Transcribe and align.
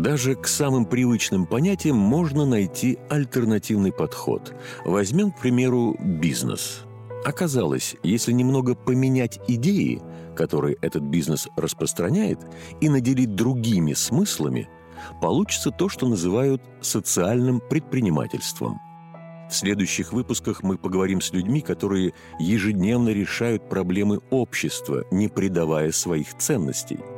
Даже 0.00 0.34
к 0.34 0.46
самым 0.46 0.86
привычным 0.86 1.44
понятиям 1.44 1.98
можно 1.98 2.46
найти 2.46 2.98
альтернативный 3.10 3.92
подход. 3.92 4.54
Возьмем, 4.86 5.30
к 5.30 5.40
примеру, 5.40 5.94
бизнес. 6.00 6.84
Оказалось, 7.26 7.96
если 8.02 8.32
немного 8.32 8.74
поменять 8.74 9.38
идеи, 9.46 10.00
которые 10.34 10.78
этот 10.80 11.02
бизнес 11.02 11.48
распространяет, 11.54 12.38
и 12.80 12.88
наделить 12.88 13.34
другими 13.34 13.92
смыслами, 13.92 14.70
получится 15.20 15.70
то, 15.70 15.90
что 15.90 16.08
называют 16.08 16.62
социальным 16.80 17.60
предпринимательством. 17.60 18.80
В 19.50 19.54
следующих 19.54 20.14
выпусках 20.14 20.62
мы 20.62 20.78
поговорим 20.78 21.20
с 21.20 21.30
людьми, 21.34 21.60
которые 21.60 22.14
ежедневно 22.38 23.10
решают 23.10 23.68
проблемы 23.68 24.20
общества, 24.30 25.04
не 25.10 25.28
предавая 25.28 25.92
своих 25.92 26.34
ценностей– 26.38 27.00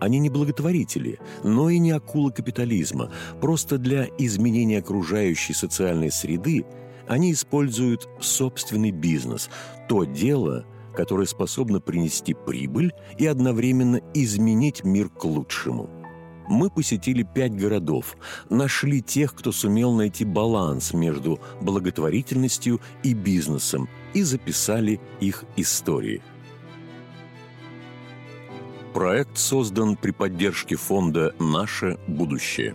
они 0.00 0.18
не 0.18 0.30
благотворители, 0.30 1.18
но 1.42 1.70
и 1.70 1.78
не 1.78 1.90
акулы 1.90 2.32
капитализма. 2.32 3.10
Просто 3.40 3.78
для 3.78 4.06
изменения 4.18 4.78
окружающей 4.78 5.52
социальной 5.52 6.10
среды 6.10 6.64
они 7.08 7.32
используют 7.32 8.08
собственный 8.20 8.90
бизнес, 8.90 9.48
то 9.88 10.04
дело, 10.04 10.66
которое 10.94 11.26
способно 11.26 11.80
принести 11.80 12.34
прибыль 12.34 12.92
и 13.18 13.26
одновременно 13.26 14.00
изменить 14.14 14.82
мир 14.84 15.08
к 15.08 15.24
лучшему. 15.24 15.88
Мы 16.48 16.70
посетили 16.70 17.24
пять 17.24 17.56
городов, 17.56 18.16
нашли 18.50 19.02
тех, 19.02 19.34
кто 19.34 19.50
сумел 19.50 19.92
найти 19.92 20.24
баланс 20.24 20.94
между 20.94 21.40
благотворительностью 21.60 22.80
и 23.02 23.14
бизнесом 23.14 23.88
и 24.14 24.22
записали 24.22 25.00
их 25.20 25.44
истории– 25.56 26.22
Проект 28.96 29.36
создан 29.36 29.94
при 29.94 30.10
поддержке 30.10 30.76
фонда 30.76 31.34
«Наше 31.38 31.98
будущее». 32.06 32.74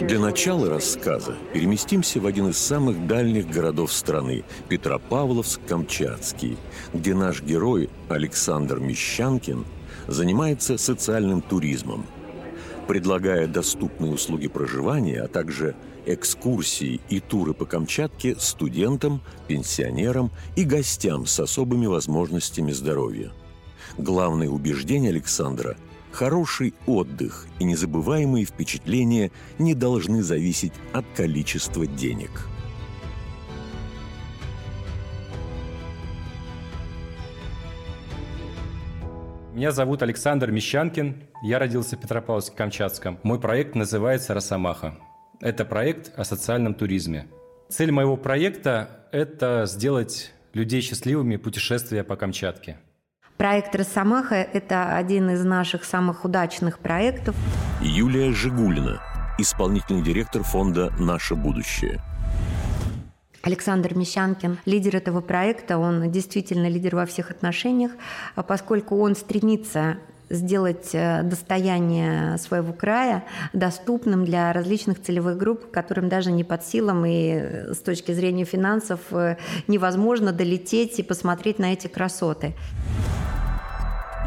Для 0.00 0.18
начала 0.18 0.68
рассказа 0.68 1.36
переместимся 1.52 2.18
в 2.18 2.26
один 2.26 2.48
из 2.48 2.58
самых 2.58 3.06
дальних 3.06 3.48
городов 3.48 3.92
страны– 3.92 4.42
Петропавловск-Камчатский, 4.68 6.58
где 6.92 7.14
наш 7.14 7.40
герой 7.40 7.88
Александр 8.08 8.80
Мещанкин 8.80 9.64
занимается 10.08 10.76
социальным 10.76 11.40
туризмом, 11.40 12.04
предлагая 12.88 13.46
доступные 13.46 14.12
услуги 14.12 14.48
проживания, 14.48 15.22
а 15.22 15.28
также– 15.28 15.76
экскурсии 16.06 17.00
и 17.08 17.20
туры 17.20 17.54
по 17.54 17.64
Камчатке 17.64 18.36
студентам, 18.38 19.20
пенсионерам 19.48 20.30
и 20.56 20.64
гостям 20.64 21.26
с 21.26 21.40
особыми 21.40 21.86
возможностями 21.86 22.72
здоровья. 22.72 23.32
Главное 23.98 24.48
убеждение 24.48 25.10
Александра– 25.10 25.76
хороший 26.14 26.74
отдых 26.86 27.46
и 27.58 27.64
незабываемые 27.64 28.44
впечатления 28.44 29.30
не 29.58 29.74
должны 29.74 30.22
зависеть 30.22 30.72
от 30.92 31.04
количества 31.14 31.86
денег. 31.86 32.48
Меня 39.54 39.70
зовут 39.70 40.02
Александр 40.02 40.50
Мещанкин. 40.50 41.22
Я 41.44 41.60
родился 41.60 41.96
в 41.96 42.00
Петропавловске-Камчатском. 42.00 43.18
Мой 43.22 43.38
проект 43.38 43.76
называется 43.76 44.34
«Росомаха». 44.34 44.96
Это 45.44 45.66
проект 45.66 46.10
о 46.18 46.24
социальном 46.24 46.72
туризме. 46.72 47.26
Цель 47.68 47.92
моего 47.92 48.16
проекта– 48.16 48.88
это 49.12 49.66
сделать 49.66 50.32
людей 50.54 50.80
счастливыми 50.80 51.36
путешествия 51.36 52.02
по 52.02 52.16
Камчатке. 52.16 52.78
Проект 53.36 53.76
«Росомаха»– 53.76 54.36
это 54.54 54.96
один 54.96 55.28
из 55.28 55.44
наших 55.44 55.84
самых 55.84 56.24
удачных 56.24 56.78
проектов. 56.78 57.36
Юлия 57.82 58.32
Жигулина, 58.32 59.02
исполнительный 59.36 60.02
директор 60.02 60.42
фонда 60.42 60.90
«Наше 60.98 61.34
будущее». 61.34 62.00
Александр 63.42 63.94
Мещанкин, 63.94 64.56
лидер 64.64 64.96
этого 64.96 65.20
проекта, 65.20 65.76
он 65.76 66.10
действительно 66.10 66.70
лидер 66.70 66.96
во 66.96 67.04
всех 67.04 67.30
отношениях, 67.30 67.92
а 68.34 68.42
поскольку 68.42 68.98
он 68.98 69.14
стремится 69.14 69.98
сделать 70.30 70.90
э, 70.92 71.22
достояние 71.22 72.38
своего 72.38 72.72
края 72.72 73.24
доступным 73.52 74.24
для 74.24 74.52
различных 74.52 75.02
целевых 75.02 75.36
групп, 75.36 75.70
которым 75.70 76.08
даже 76.08 76.32
не 76.32 76.44
под 76.44 76.64
силам 76.64 77.04
и 77.04 77.32
э, 77.34 77.74
с 77.74 77.78
точки 77.78 78.12
зрения 78.12 78.44
финансов 78.44 79.00
э, 79.10 79.36
невозможно 79.68 80.32
долететь 80.32 80.98
и 80.98 81.02
посмотреть 81.02 81.58
на 81.58 81.72
эти 81.72 81.86
красоты. 81.86 82.54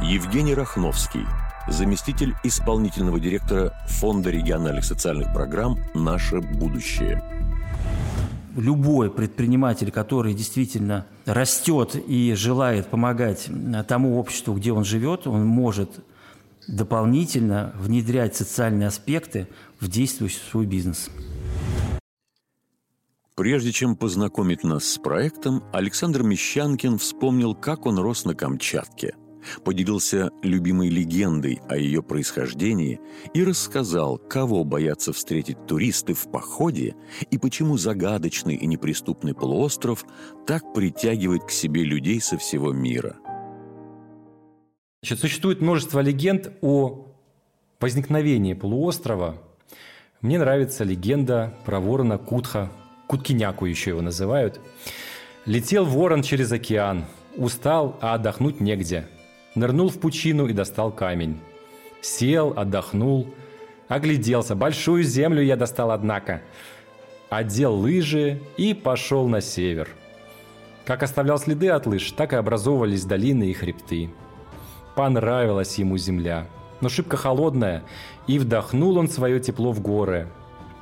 Евгений 0.01 0.53
Рахновский, 0.53 1.25
заместитель 1.67 2.35
исполнительного 2.43 3.19
директора 3.19 3.73
Фонда 3.87 4.29
региональных 4.29 4.85
социальных 4.85 5.33
программ 5.33 5.79
«Наше 5.95 6.39
будущее» 6.39 7.36
любой 8.57 9.09
предприниматель, 9.11 9.91
который 9.91 10.33
действительно 10.33 11.07
растет 11.25 11.95
и 11.95 12.33
желает 12.33 12.87
помогать 12.87 13.49
тому 13.87 14.19
обществу, 14.19 14.53
где 14.53 14.71
он 14.71 14.83
живет, 14.83 15.27
он 15.27 15.45
может 15.45 15.89
дополнительно 16.67 17.73
внедрять 17.79 18.35
социальные 18.35 18.87
аспекты 18.87 19.47
в 19.79 19.87
действующий 19.87 20.41
свой 20.51 20.65
бизнес. 20.65 21.09
Прежде 23.35 23.71
чем 23.71 23.95
познакомить 23.95 24.63
нас 24.63 24.85
с 24.85 24.97
проектом, 24.97 25.63
Александр 25.71 26.23
Мещанкин 26.23 26.97
вспомнил, 26.97 27.53
как 27.53 27.85
он 27.85 27.99
рос 27.99 28.25
на 28.25 28.33
Камчатке– 28.33 29.15
поделился 29.63 30.31
любимой 30.41 30.89
легендой 30.89 31.61
о 31.69 31.77
ее 31.77 32.01
происхождении 32.01 32.99
и 33.33 33.43
рассказал, 33.43 34.17
кого 34.17 34.63
боятся 34.63 35.13
встретить 35.13 35.65
туристы 35.67 36.13
в 36.13 36.29
походе 36.31 36.95
и 37.29 37.37
почему 37.37 37.77
загадочный 37.77 38.55
и 38.55 38.65
неприступный 38.65 39.33
полуостров 39.33 40.05
так 40.45 40.73
притягивает 40.73 41.43
к 41.43 41.51
себе 41.51 41.83
людей 41.83 42.21
со 42.21 42.37
всего 42.37 42.71
мира. 42.71 43.17
Значит, 45.01 45.19
существует 45.19 45.61
множество 45.61 45.99
легенд 45.99 46.51
о 46.61 47.05
возникновении 47.79 48.53
полуострова. 48.53 49.41
Мне 50.21 50.39
нравится 50.39 50.83
легенда 50.83 51.53
про 51.65 51.79
ворона 51.79 52.17
Кутха, 52.17 52.71
Куткиняку 53.07 53.65
еще 53.65 53.91
его 53.91 54.01
называют. 54.01 54.59
Летел 55.45 55.85
ворон 55.85 56.23
через 56.23 56.51
океан, 56.51 57.05
устал, 57.37 57.97
а 58.01 58.15
отдохнуть 58.15 58.59
негде– 58.59 59.07
нырнул 59.57 59.89
в 59.89 59.99
пучину 59.99 60.47
и 60.47 60.53
достал 60.53 60.91
камень. 60.91 61.39
Сел, 62.01 62.53
отдохнул, 62.55 63.27
огляделся. 63.87 64.55
Большую 64.55 65.03
землю 65.03 65.41
я 65.41 65.55
достал, 65.55 65.91
однако. 65.91 66.41
Одел 67.29 67.75
лыжи 67.75 68.41
и 68.55 68.73
пошел 68.73 69.27
на 69.27 69.41
север. 69.41 69.89
Как 70.85 71.03
оставлял 71.03 71.37
следы 71.37 71.69
от 71.69 71.85
лыж, 71.85 72.11
так 72.11 72.31
и 72.31 72.37
образовывались 72.37 73.03
долины 73.03 73.49
и 73.49 73.53
хребты. 73.53 74.09
Понравилась 74.95 75.77
ему 75.77 75.97
земля, 75.97 76.47
но 76.79 76.87
шибко 76.87 77.17
холодная, 77.17 77.83
и 78.25 78.39
вдохнул 78.39 78.97
он 78.97 79.09
свое 79.09 79.39
тепло 79.41 79.73
в 79.73 79.81
горы. 79.81 80.29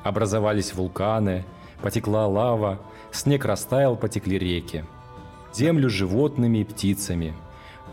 Образовались 0.03 0.75
вулканы, 0.75 1.43
потекла 1.81 2.27
лава, 2.27 2.79
снег 3.11 3.45
растаял, 3.45 3.95
потекли 3.95 4.37
реки. 4.37 4.85
Землю 5.51 5.89
животными 5.89 6.59
и 6.59 6.63
птицами– 6.63 7.33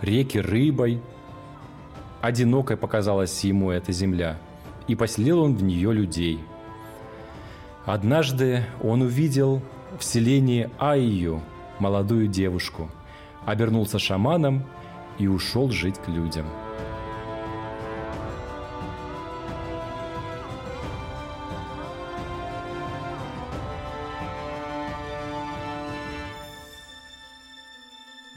реки 0.03 0.39
рыбой. 0.39 1.01
Одинокой 2.21 2.77
показалась 2.77 3.43
ему 3.45 3.71
эта 3.71 3.93
земля, 3.93 4.39
и 4.87 4.95
поселил 4.95 5.43
он 5.43 5.57
в 5.57 5.63
нее 5.63 5.93
людей. 5.93 6.41
Однажды 7.85 8.65
он 8.83 9.03
увидел 9.03 9.61
в 9.99 10.05
селении 10.05 10.71
Айю, 10.79 11.43
молодую 11.79 12.29
девушку, 12.29 12.91
обернулся 13.45 13.99
шаманом 13.99 14.65
и 15.19 15.27
ушел 15.27 15.71
жить 15.71 15.99
к 15.99 16.09
людям. 16.09 16.47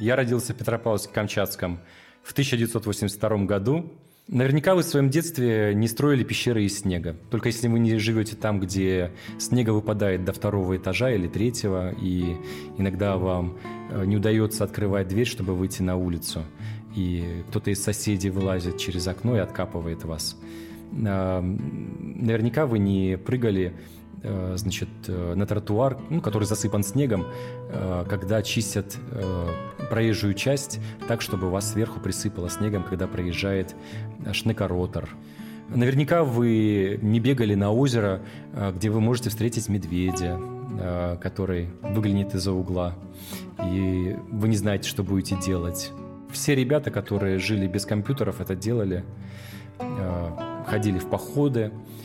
Я 0.06 0.16
родился 0.16 0.54
в 0.54 0.58
Петропавловске-Камчатском 0.58 1.80
в 2.22 2.32
1982 2.34 3.46
году. 3.46 3.92
Наверняка 4.28 4.76
вы 4.76 4.84
в 4.84 4.86
своем 4.86 5.10
детстве 5.10 5.74
не 5.74 5.88
строили 5.88 6.24
пещеры 6.24 6.64
из 6.64 6.82
снега. 6.82 7.16
Только 7.32 7.48
если 7.48 7.68
вы 7.68 7.80
не 7.80 7.98
живете 7.98 8.36
там, 8.36 8.60
где 8.60 9.14
снега 9.40 9.72
выпадает 9.72 10.24
до 10.24 10.32
второго 10.32 10.78
этажа 10.78 11.10
или 11.10 11.28
третьего, 11.28 11.92
и 12.00 12.38
иногда 12.78 13.18
вам 13.18 13.58
э, 13.90 14.06
не 14.06 14.18
удается 14.18 14.64
открывать 14.64 15.08
дверь, 15.08 15.26
чтобы 15.26 15.56
выйти 15.56 15.82
на 15.82 15.96
улицу, 15.96 16.44
и 16.96 17.42
кто-то 17.50 17.72
из 17.72 17.84
соседей 17.84 18.30
вылазит 18.30 18.78
через 18.78 19.08
окно 19.08 19.36
и 19.36 19.40
откапывает 19.40 20.04
вас. 20.04 20.38
Наверняка 20.92 22.68
вы 22.68 22.78
не 22.78 23.18
прыгали 23.18 23.74
значит, 24.56 24.90
э, 25.08 25.34
на 25.36 25.46
тротуар, 25.46 25.98
ну, 26.10 26.22
который 26.22 26.46
засыпан 26.46 26.84
снегом, 26.84 27.26
когда 28.10 28.42
чистят 28.42 28.98
проезжую 29.90 30.34
часть 30.34 30.80
так, 31.08 31.22
чтобы 31.22 31.50
вас 31.50 31.72
сверху 31.72 32.00
присыпало 32.00 32.50
снегом, 32.50 32.84
когда 32.84 33.08
проезжает 33.08 33.76
шнекоротор. 34.32 35.10
Наверняка 35.70 36.24
вы 36.24 37.00
не 37.02 37.20
бегали 37.20 37.56
на 37.56 37.72
озеро, 37.72 38.22
где 38.76 38.90
вы 38.90 39.02
можете 39.02 39.30
встретить 39.30 39.68
медведя, 39.68 40.40
который 41.22 41.70
выглянет 41.82 42.36
из-за 42.36 42.52
угла, 42.52 42.96
и 43.64 44.16
вы 44.32 44.48
не 44.48 44.56
знаете, 44.56 44.88
что 44.88 45.04
будете 45.04 45.38
делать. 45.44 45.92
Все 46.32 46.56
ребята, 46.56 46.92
которые 46.92 47.40
жили 47.40 47.68
без 47.68 47.86
компьютеров, 47.86 48.42
это 48.42 48.56
делали, 48.56 49.04
ходили 50.68 51.00
в 51.00 51.10
походы, 51.10 51.72
Э, 51.72 52.05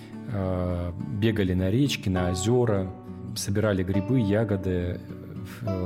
бегали 1.19 1.55
на 1.55 1.71
речки, 1.71 2.09
на 2.09 2.31
озера, 2.31 2.91
собирали 3.37 3.83
грибы, 3.83 4.21
ягоды, 4.21 5.01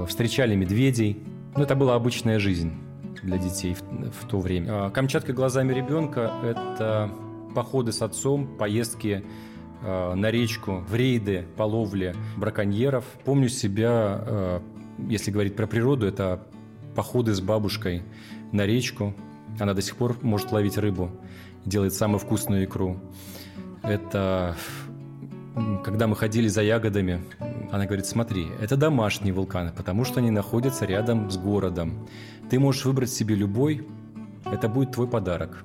встречали 0.08 0.54
медведей. 0.54 1.22
Ну, 1.56 1.62
это 1.62 1.74
была 1.74 1.94
обычная 1.94 2.38
жизнь 2.38 2.72
для 3.22 3.38
детей 3.38 3.74
в, 3.74 3.82
в 4.10 4.28
то 4.28 4.40
время. 4.40 4.86
А 4.86 4.90
Камчатка 4.90 5.32
глазами 5.32 5.72
ребенка– 5.72 6.32
это 6.44 7.10
походы 7.54 7.92
с 7.92 8.02
отцом, 8.02 8.46
поездки 8.58 9.24
э, 9.82 10.14
на 10.14 10.30
речку, 10.30 10.84
в 10.88 10.94
рейды 10.94 11.46
по 11.56 11.62
ловле 11.62 12.14
браконьеров. 12.36 13.04
Помню 13.24 13.48
себя, 13.48 14.60
если 15.08 15.30
говорить 15.30 15.56
про 15.56 15.66
природу, 15.66 16.06
это 16.06 16.42
походы 16.94 17.34
с 17.34 17.40
бабушкой 17.40 18.02
на 18.52 18.66
речку. 18.66 19.14
Она 19.58 19.74
до 19.74 19.82
сих 19.82 19.96
пор 19.96 20.16
может 20.22 20.52
ловить 20.52 20.78
рыбу, 20.78 21.10
делает 21.64 21.94
самую 21.94 22.18
вкусную 22.18 22.64
икру. 22.64 22.98
Это 23.84 24.56
когда 25.84 26.06
мы 26.06 26.16
ходили 26.16 26.48
за 26.48 26.62
ягодами, 26.62 27.22
она 27.70 27.86
говорит, 27.86 28.06
смотри, 28.06 28.48
это 28.60 28.76
домашние 28.76 29.32
вулканы, 29.32 29.72
потому 29.72 30.04
что 30.04 30.20
они 30.20 30.30
находятся 30.30 30.84
рядом 30.84 31.30
с 31.30 31.36
городом. 31.36 32.08
Ты 32.50 32.58
можешь 32.58 32.84
выбрать 32.84 33.10
себе 33.10 33.34
любой, 33.34 33.86
это 34.44 34.68
будет 34.68 34.92
твой 34.92 35.06
подарок. 35.06 35.64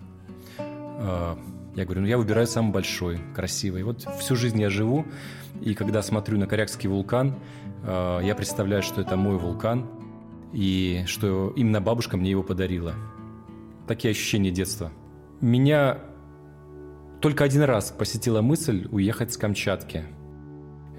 А, 0.58 1.38
я 1.76 1.86
говорю, 1.86 2.02
ну 2.02 2.08
я 2.08 2.18
выбираю 2.18 2.48
самый 2.48 2.72
большой, 2.72 3.20
красивый. 3.36 3.84
Вот 3.84 4.08
всю 4.20 4.36
жизнь 4.36 4.60
я 4.62 4.70
живу, 4.70 5.06
и 5.62 5.74
когда 5.74 6.02
смотрю 6.02 6.38
на 6.38 6.46
Корякский 6.46 6.90
вулкан, 6.90 7.36
а, 7.84 8.20
я 8.20 8.36
представляю, 8.36 8.84
что 8.84 9.02
это 9.02 9.16
мой 9.16 9.38
вулкан, 9.38 9.88
и 10.54 11.04
что 11.06 11.54
именно 11.56 11.82
бабушка 11.82 12.18
мне 12.18 12.32
его 12.32 12.44
подарила. 12.44 12.94
Такие 13.88 14.12
ощущения 14.12 14.52
детства. 14.52 14.92
Меня 15.42 16.00
только 17.20 17.44
один 17.44 17.64
раз 17.64 17.92
посетила 17.92 18.42
мысль 18.42 18.88
уехать 18.92 19.34
с 19.34 19.38
Камчатки. 19.38 20.04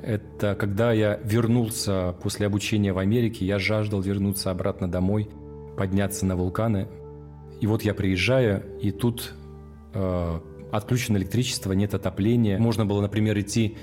Это 0.03 0.55
когда 0.55 0.93
я 0.93 1.19
вернулся 1.25 2.15
после 2.23 2.47
обучения 2.47 2.93
в 2.93 2.99
Америке, 2.99 3.45
я 3.45 3.59
жаждал 3.59 4.01
вернуться 4.01 4.51
обратно 4.51 4.91
домой, 4.91 5.31
подняться 5.77 6.27
на 6.27 6.37
вулканы. 6.37 6.89
И 7.61 7.67
вот 7.67 7.83
я 7.83 7.95
приезжаю, 7.95 8.63
и 8.81 8.91
тут 8.91 9.35
э, 9.93 10.41
отключено 10.73 11.19
электричество, 11.19 11.73
нет 11.73 11.93
отопления. 11.95 12.59
Можно 12.59 12.87
было, 12.87 13.03
например, 13.03 13.39
идти 13.39 13.77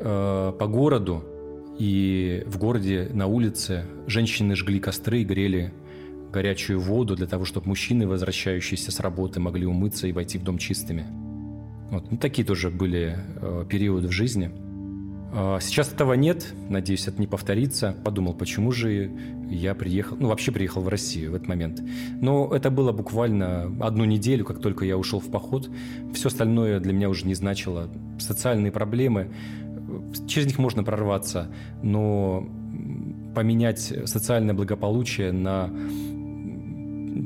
э, 0.00 0.52
по 0.58 0.66
городу, 0.66 1.24
и 1.78 2.42
в 2.46 2.58
городе 2.58 3.08
на 3.12 3.26
улице 3.26 3.86
женщины 4.06 4.54
жгли 4.56 4.80
костры 4.80 5.22
и 5.22 5.24
грели 5.24 5.72
горячую 6.32 6.80
воду 6.80 7.16
для 7.16 7.26
того, 7.26 7.44
чтобы 7.44 7.68
мужчины, 7.68 8.06
возвращающиеся 8.06 8.92
с 8.92 9.00
работы, 9.00 9.40
могли 9.40 9.66
умыться 9.66 10.06
и 10.06 10.12
войти 10.12 10.38
в 10.38 10.42
дом 10.42 10.58
чистыми. 10.58 11.29
Вот. 11.90 12.10
Ну, 12.10 12.16
такие 12.16 12.46
тоже 12.46 12.70
были 12.70 13.16
э, 13.40 13.64
периоды 13.68 14.08
в 14.08 14.12
жизни. 14.12 14.50
Э, 15.32 15.58
сейчас 15.60 15.92
этого 15.92 16.14
нет, 16.14 16.54
надеюсь, 16.68 17.08
это 17.08 17.20
не 17.20 17.26
повторится. 17.26 17.96
Подумал, 18.04 18.34
почему 18.34 18.70
же 18.72 19.10
я 19.50 19.74
приехал, 19.74 20.16
ну, 20.18 20.28
вообще 20.28 20.52
приехал 20.52 20.82
в 20.82 20.88
Россию 20.88 21.32
в 21.32 21.34
этот 21.34 21.48
момент. 21.48 21.82
Но 22.20 22.48
это 22.54 22.70
было 22.70 22.92
буквально 22.92 23.64
одну 23.80 24.04
неделю, 24.04 24.44
как 24.44 24.60
только 24.60 24.84
я 24.84 24.96
ушел 24.96 25.18
в 25.20 25.30
поход. 25.30 25.68
Все 26.14 26.28
остальное 26.28 26.78
для 26.80 26.92
меня 26.92 27.08
уже 27.08 27.26
не 27.26 27.34
значило. 27.34 27.88
Социальные 28.18 28.70
проблемы, 28.70 29.30
через 30.28 30.46
них 30.46 30.58
можно 30.58 30.84
прорваться, 30.84 31.50
но 31.82 32.48
поменять 33.34 33.92
социальное 34.04 34.54
благополучие 34.54 35.32
на 35.32 35.70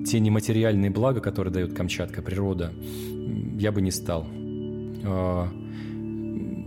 те 0.07 0.21
нематериальные 0.21 0.91
блага, 0.91 1.21
которые 1.21 1.53
дает 1.53 1.75
Камчатка, 1.75 2.23
природа, 2.23 2.73
я 3.59 3.73
бы 3.73 3.83
не 3.83 3.91
стал. 3.91 4.27
А, 5.05 5.49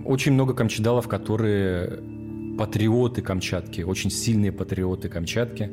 очень 0.05 0.33
много 0.33 0.53
камчедалов, 0.53 1.07
которые 1.07 1.99
патриоты 2.57 3.21
Камчатки, 3.21 3.81
очень 3.81 4.09
сильные 4.09 4.51
патриоты 4.51 5.09
Камчатки. 5.09 5.69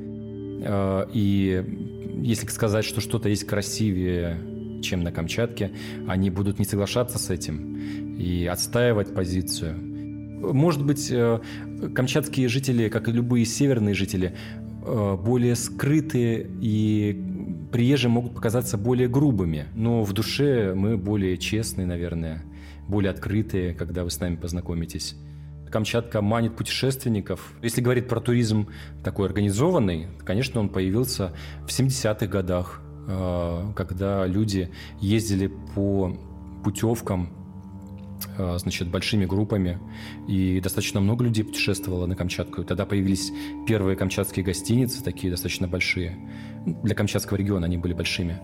А, 0.66 1.08
и 1.12 1.64
если 2.22 2.46
сказать, 2.48 2.84
что 2.84 3.00
что-то 3.00 3.28
есть 3.28 3.44
красивее, 3.44 4.38
чем 4.82 5.02
на 5.02 5.12
Камчатке, 5.12 5.72
они 6.06 6.30
будут 6.30 6.58
не 6.58 6.64
соглашаться 6.64 7.18
с 7.18 7.30
этим 7.30 7.78
и 8.18 8.46
отстаивать 8.46 9.14
позицию. 9.14 9.74
Может 10.52 10.84
быть, 10.84 11.10
э, 11.10 11.40
камчатские 11.94 12.48
жители, 12.48 12.90
как 12.90 13.08
и 13.08 13.12
любые 13.12 13.46
северные 13.46 13.94
жители, 13.94 14.34
э, 14.84 15.16
более 15.16 15.56
скрытые 15.56 16.46
и 16.60 17.18
приезжие 17.72 18.10
могут 18.10 18.34
показаться 18.34 18.76
более 18.76 19.08
грубыми, 19.08 19.66
но 19.74 20.04
в 20.04 20.12
душе 20.12 20.74
мы 20.74 20.98
более 20.98 21.38
честные, 21.38 21.86
наверное 21.86 22.44
более 22.88 23.10
открытые, 23.10 23.74
когда 23.74 24.04
вы 24.04 24.10
с 24.10 24.20
нами 24.20 24.36
познакомитесь. 24.36 25.16
Камчатка 25.70 26.22
манит 26.22 26.54
путешественников. 26.54 27.52
Если 27.60 27.80
говорить 27.80 28.06
про 28.06 28.20
туризм 28.20 28.68
такой 29.02 29.26
организованный, 29.26 30.06
конечно, 30.24 30.60
он 30.60 30.68
появился 30.68 31.32
в 31.66 31.68
70-х 31.68 32.26
годах, 32.26 32.80
э, 33.08 33.72
когда 33.74 34.24
люди 34.26 34.70
ездили 35.00 35.50
по 35.74 36.16
путевкам 36.62 37.32
э, 38.38 38.56
значит, 38.58 38.88
большими 38.88 39.24
группами, 39.24 39.80
и 40.28 40.60
достаточно 40.60 41.00
много 41.00 41.24
людей 41.24 41.44
путешествовало 41.44 42.06
на 42.06 42.14
Камчатку. 42.14 42.62
Тогда 42.62 42.86
появились 42.86 43.32
первые 43.66 43.96
камчатские 43.96 44.44
гостиницы, 44.44 45.02
такие 45.02 45.30
достаточно 45.30 45.66
большие. 45.66 46.16
Для 46.84 46.94
Камчатского 46.94 47.36
региона 47.36 47.66
они 47.66 47.78
были 47.78 47.94
большими. 47.94 48.38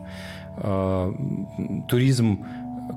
Э, 0.56 1.12
туризм 1.88 2.44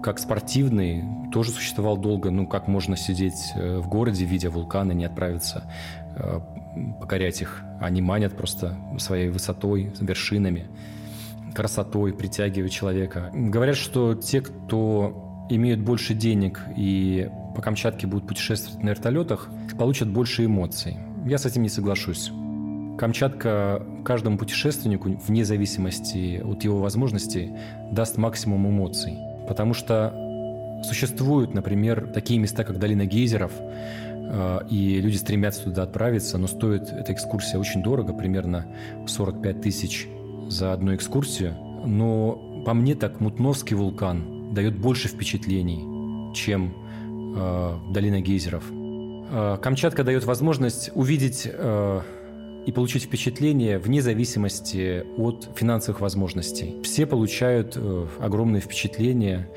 как 0.01 0.19
спортивный 0.19 1.03
тоже 1.31 1.51
существовал 1.51 1.97
долго. 1.97 2.31
Ну, 2.31 2.47
как 2.47 2.67
можно 2.67 2.95
сидеть 2.95 3.51
э, 3.55 3.77
в 3.77 3.87
городе, 3.87 4.25
видя 4.25 4.49
вулканы, 4.49 4.93
не 4.93 5.05
отправиться 5.05 5.63
э, 6.15 6.39
покорять 6.99 7.41
их. 7.41 7.61
Они 7.79 8.01
манят 8.01 8.35
просто 8.35 8.77
своей 8.97 9.29
высотой, 9.29 9.91
вершинами, 9.99 10.67
красотой, 11.53 12.13
притягивают 12.13 12.71
человека. 12.71 13.29
Говорят, 13.33 13.75
что 13.75 14.15
те, 14.15 14.41
кто 14.41 15.45
имеют 15.49 15.81
больше 15.81 16.13
денег 16.13 16.61
и 16.75 17.29
по 17.55 17.61
Камчатке 17.61 18.07
будут 18.07 18.27
путешествовать 18.27 18.83
на 18.83 18.89
вертолетах, 18.89 19.49
получат 19.77 20.09
больше 20.09 20.45
эмоций. 20.45 20.97
Я 21.25 21.37
с 21.37 21.45
этим 21.45 21.61
не 21.61 21.69
соглашусь. 21.69 22.31
Камчатка 22.97 23.85
каждому 24.05 24.37
путешественнику, 24.37 25.09
вне 25.27 25.45
зависимости 25.45 26.41
от 26.43 26.63
его 26.63 26.79
возможностей, 26.79 27.51
даст 27.91 28.17
максимум 28.17 28.67
эмоций. 28.67 29.17
Потому 29.47 29.73
что 29.73 30.13
существуют, 30.83 31.53
например, 31.53 32.07
такие 32.13 32.39
места, 32.39 32.63
как 32.63 32.79
долина 32.79 33.05
гейзеров, 33.05 33.51
э, 33.59 34.59
и 34.69 35.01
люди 35.01 35.17
стремятся 35.17 35.63
туда 35.63 35.83
отправиться, 35.83 36.37
но 36.37 36.47
стоит 36.47 36.89
эта 36.89 37.13
экскурсия 37.13 37.59
очень 37.59 37.83
дорого, 37.83 38.13
примерно 38.13 38.65
45 39.07 39.61
тысяч 39.61 40.07
за 40.49 40.73
одну 40.73 40.95
экскурсию. 40.95 41.53
Но 41.85 42.63
по 42.65 42.73
мне 42.73 42.95
так 42.95 43.19
Мутновский 43.19 43.75
вулкан 43.75 44.53
дает 44.53 44.77
больше 44.77 45.07
впечатлений, 45.07 46.33
чем 46.33 46.73
э, 47.35 47.77
долина 47.91 48.21
гейзеров. 48.21 48.63
Э, 48.71 49.57
Камчатка 49.61 50.03
дает 50.03 50.25
возможность 50.25 50.91
увидеть 50.93 51.47
э, 51.51 52.01
и 52.65 52.71
получить 52.71 53.03
впечатление 53.03 53.77
вне 53.77 54.01
зависимости 54.01 55.05
от 55.17 55.49
финансовых 55.55 56.01
возможностей. 56.01 56.75
Все 56.83 57.05
получают 57.05 57.73
э, 57.75 58.07
огромные 58.19 58.61
впечатления 58.61 59.49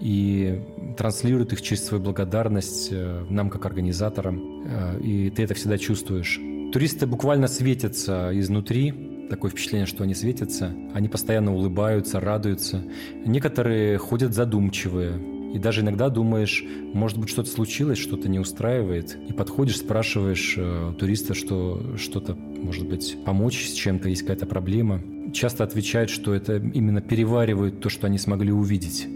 и 0.00 0.60
транслируют 0.96 1.52
их 1.52 1.62
через 1.62 1.84
свою 1.84 2.02
благодарность 2.02 2.88
э, 2.90 3.24
нам 3.28 3.50
как 3.50 3.66
организаторам, 3.66 4.64
э, 4.66 5.00
и 5.00 5.30
ты 5.30 5.42
это 5.44 5.54
всегда 5.54 5.78
чувствуешь. 5.78 6.40
Туристы 6.72 7.06
буквально 7.06 7.48
светятся 7.48 8.30
изнутри, 8.32 8.94
такое 9.28 9.50
впечатление, 9.50 9.86
что 9.86 10.04
они 10.04 10.14
светятся, 10.14 10.72
они 10.94 11.08
постоянно 11.08 11.54
улыбаются, 11.54 12.20
радуются. 12.20 12.82
Некоторые 13.24 13.98
ходят 13.98 14.34
задумчивые, 14.34 15.18
и 15.52 15.58
даже 15.58 15.82
иногда 15.82 16.08
думаешь, 16.08 16.64
может 16.94 17.18
быть, 17.18 17.28
что-то 17.28 17.50
случилось, 17.50 17.98
что-то 17.98 18.28
не 18.28 18.38
устраивает. 18.38 19.18
И 19.28 19.32
подходишь, 19.32 19.78
спрашиваешь 19.78 20.54
э, 20.56 20.94
туриста, 20.98 21.34
что 21.34 21.96
что-то, 21.96 22.34
может 22.34 22.88
быть, 22.88 23.16
помочь 23.24 23.68
с 23.68 23.72
чем-то, 23.72 24.08
есть 24.08 24.22
какая-то 24.22 24.46
проблема. 24.46 25.02
Часто 25.32 25.64
отвечают, 25.64 26.10
что 26.10 26.34
это 26.34 26.56
именно 26.56 27.00
переваривают 27.00 27.80
то, 27.80 27.88
что 27.88 28.06
они 28.06 28.18
смогли 28.18 28.52
увидеть. 28.52 29.06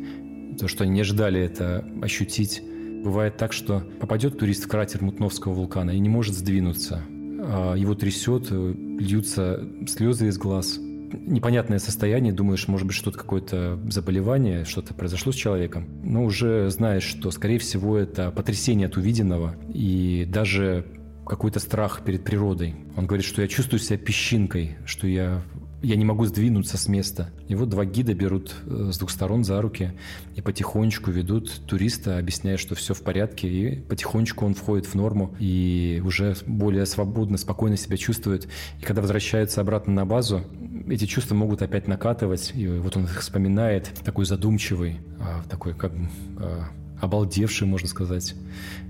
То, 0.59 0.69
что 0.69 0.85
они 0.85 0.93
не 0.93 1.03
ждали 1.03 1.41
это 1.41 1.85
ощутить. 2.03 2.63
Бывает 3.05 3.37
так, 3.37 3.53
что 3.53 3.83
попадет 4.01 4.39
турист 4.39 4.65
в 4.65 4.69
кратер 4.69 5.03
Мутновского 5.03 5.53
вулкана 5.53 5.91
и 5.91 5.99
не 5.99 6.09
может 6.09 6.35
сдвинуться. 6.35 7.03
А 7.49 7.75
его 7.75 7.95
трясет, 7.95 8.51
льются 8.51 9.63
слезы 9.87 10.29
из 10.29 10.39
глаз. 10.39 10.81
Непонятное 11.13 11.79
состояние, 11.79 12.33
думаешь, 12.33 12.69
может 12.69 12.87
быть, 12.87 12.97
что-то 12.97 13.19
какое-то 13.19 13.81
заболевание, 13.89 14.65
что-то 14.65 14.95
произошло 14.95 15.33
с 15.33 15.37
человеком. 15.37 15.89
Но 16.03 16.25
уже 16.25 16.71
знаешь, 16.71 17.05
что, 17.05 17.31
скорее 17.31 17.59
всего, 17.59 17.97
это 17.97 18.31
потрясение 18.31 18.89
от 18.89 18.97
увиденного. 18.97 19.57
И 19.73 20.27
даже 20.29 20.87
какой-то 21.27 21.59
страх 21.59 22.03
перед 22.05 22.25
природой. 22.25 22.77
Он 22.97 23.07
говорит, 23.07 23.27
что 23.27 23.43
я 23.43 23.49
чувствую 23.49 23.81
себя 23.81 23.99
песчинкой, 23.99 24.77
что 24.85 25.07
я 25.07 25.43
я 25.83 25.97
не 25.97 26.05
могу 26.05 26.25
сдвинуться 26.25 26.79
с 26.79 26.89
места. 26.89 27.31
И 27.49 27.55
вот 27.55 27.69
два 27.69 27.85
гида 27.85 28.15
берут 28.15 28.55
э, 28.67 28.91
с 28.93 28.99
двух 28.99 29.11
сторон 29.11 29.45
за 29.45 29.61
руки 29.61 29.93
и 30.35 30.41
потихонечку 30.41 31.11
ведут 31.11 31.63
туриста, 31.67 32.19
объясняя, 32.19 32.57
что 32.57 32.75
все 32.75 32.95
в 32.95 33.03
порядке, 33.03 33.49
и 33.49 33.81
потихонечку 33.81 34.47
он 34.47 34.55
входит 34.55 34.87
в 34.87 34.95
норму 34.95 35.35
и 35.39 36.03
уже 36.05 36.37
более 36.47 36.87
свободно, 36.87 37.37
спокойно 37.37 37.77
себя 37.77 37.97
чувствует. 37.97 38.49
И 38.81 38.85
когда 38.85 39.03
возвращается 39.03 39.61
обратно 39.61 39.93
на 39.93 40.07
базу, 40.07 40.43
эти 40.89 41.07
чувства 41.07 41.35
могут 41.35 41.63
опять 41.63 41.89
накатывать, 41.89 42.53
и 42.55 42.67
вот 42.67 42.97
он 42.97 43.05
их 43.05 43.21
вспоминает, 43.21 43.91
такой 44.05 44.25
задумчивый, 44.25 45.01
а, 45.21 45.43
такой 45.49 45.75
как 45.75 45.93
а, 46.39 46.69
обалдевший, 47.01 47.67
можно 47.67 47.89
сказать, 47.89 48.35